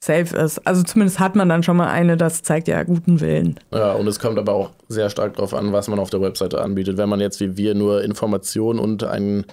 safe 0.05 0.35
ist. 0.35 0.65
Also 0.65 0.83
zumindest 0.83 1.19
hat 1.19 1.35
man 1.35 1.49
dann 1.49 1.63
schon 1.63 1.77
mal 1.77 1.87
eine, 1.87 2.17
das 2.17 2.43
zeigt 2.43 2.67
ja 2.67 2.83
guten 2.83 3.19
Willen. 3.19 3.59
Ja, 3.73 3.93
und 3.93 4.07
es 4.07 4.19
kommt 4.19 4.37
aber 4.37 4.53
auch 4.53 4.71
sehr 4.87 5.09
stark 5.09 5.35
darauf 5.35 5.53
an, 5.53 5.73
was 5.73 5.87
man 5.87 5.99
auf 5.99 6.09
der 6.09 6.21
Webseite 6.21 6.61
anbietet. 6.61 6.97
Wenn 6.97 7.09
man 7.09 7.19
jetzt 7.19 7.39
wie 7.39 7.57
wir 7.57 7.75
nur 7.75 8.03
Informationen 8.03 8.79
und 8.79 9.03
ein 9.03 9.45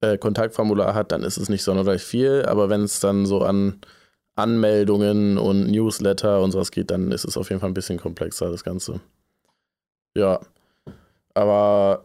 äh, 0.00 0.18
Kontaktformular 0.18 0.94
hat, 0.94 1.12
dann 1.12 1.22
ist 1.22 1.36
es 1.36 1.48
nicht 1.48 1.62
sonderlich 1.62 2.02
viel. 2.02 2.44
Aber 2.46 2.68
wenn 2.68 2.82
es 2.82 3.00
dann 3.00 3.26
so 3.26 3.42
an 3.42 3.80
Anmeldungen 4.36 5.38
und 5.38 5.70
Newsletter 5.70 6.40
und 6.42 6.52
sowas 6.52 6.70
geht, 6.70 6.90
dann 6.90 7.10
ist 7.10 7.24
es 7.24 7.36
auf 7.36 7.48
jeden 7.48 7.60
Fall 7.60 7.70
ein 7.70 7.74
bisschen 7.74 7.98
komplexer, 7.98 8.50
das 8.50 8.64
Ganze. 8.64 9.00
Ja, 10.14 10.40
aber 11.34 12.04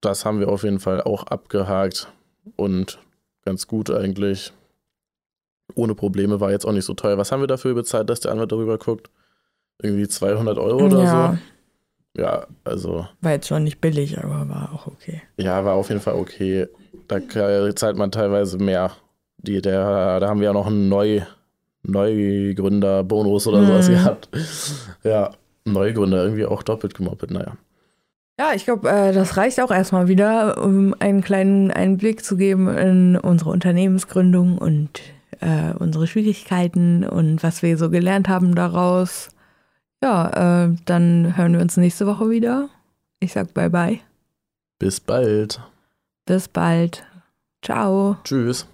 das 0.00 0.24
haben 0.24 0.40
wir 0.40 0.48
auf 0.48 0.64
jeden 0.64 0.80
Fall 0.80 1.02
auch 1.02 1.24
abgehakt 1.24 2.08
und 2.56 2.98
ganz 3.44 3.66
gut 3.66 3.90
eigentlich 3.90 4.52
ohne 5.74 5.94
Probleme, 5.94 6.40
war 6.40 6.50
jetzt 6.50 6.64
auch 6.64 6.72
nicht 6.72 6.84
so 6.84 6.94
teuer. 6.94 7.18
Was 7.18 7.32
haben 7.32 7.40
wir 7.40 7.46
dafür 7.46 7.74
bezahlt, 7.74 8.08
dass 8.10 8.20
der 8.20 8.32
Anwalt 8.32 8.52
darüber 8.52 8.78
guckt? 8.78 9.10
Irgendwie 9.80 10.08
200 10.08 10.58
Euro 10.58 10.86
oder 10.86 11.02
ja. 11.02 11.32
so? 11.32 11.38
Ja, 12.22 12.46
also. 12.64 13.06
War 13.20 13.32
jetzt 13.32 13.46
schon 13.46 13.64
nicht 13.64 13.80
billig, 13.80 14.18
aber 14.18 14.48
war 14.48 14.72
auch 14.74 14.86
okay. 14.88 15.22
Ja, 15.36 15.64
war 15.64 15.74
auf 15.74 15.88
jeden 15.88 16.00
Fall 16.00 16.14
okay. 16.14 16.66
Da 17.06 17.20
zahlt 17.74 17.96
man 17.96 18.10
teilweise 18.10 18.58
mehr. 18.58 18.92
Die, 19.38 19.62
der, 19.62 20.18
da 20.18 20.28
haben 20.28 20.40
wir 20.40 20.46
ja 20.46 20.52
noch 20.52 20.66
einen 20.66 20.88
Neu, 20.88 21.20
Neugründer-Bonus 21.84 23.46
oder 23.46 23.60
mhm. 23.60 23.66
sowas 23.66 23.88
gehabt. 23.88 24.28
Ja, 25.04 25.30
Neugründer 25.64 26.24
irgendwie 26.24 26.46
auch 26.46 26.64
doppelt 26.64 26.94
gemoppelt, 26.94 27.30
naja. 27.30 27.52
Ja, 28.38 28.52
ich 28.54 28.64
glaube, 28.64 28.88
äh, 28.88 29.12
das 29.12 29.36
reicht 29.36 29.60
auch 29.60 29.70
erstmal 29.70 30.08
wieder, 30.08 30.62
um 30.62 30.94
einen 30.98 31.22
kleinen 31.22 31.70
Einblick 31.70 32.24
zu 32.24 32.36
geben 32.36 32.68
in 32.68 33.16
unsere 33.16 33.50
Unternehmensgründung 33.50 34.58
und 34.58 35.00
äh, 35.40 35.72
unsere 35.78 36.06
Schwierigkeiten 36.06 37.04
und 37.04 37.42
was 37.42 37.62
wir 37.62 37.76
so 37.78 37.90
gelernt 37.90 38.28
haben 38.28 38.54
daraus. 38.54 39.28
Ja, 40.02 40.64
äh, 40.64 40.76
dann 40.84 41.36
hören 41.36 41.54
wir 41.54 41.60
uns 41.60 41.76
nächste 41.76 42.06
Woche 42.06 42.30
wieder. 42.30 42.68
Ich 43.20 43.32
sag 43.32 43.52
bye 43.54 43.70
bye. 43.70 44.00
Bis 44.78 45.00
bald. 45.00 45.60
Bis 46.24 46.48
bald. 46.48 47.04
Ciao. 47.62 48.16
Tschüss. 48.24 48.66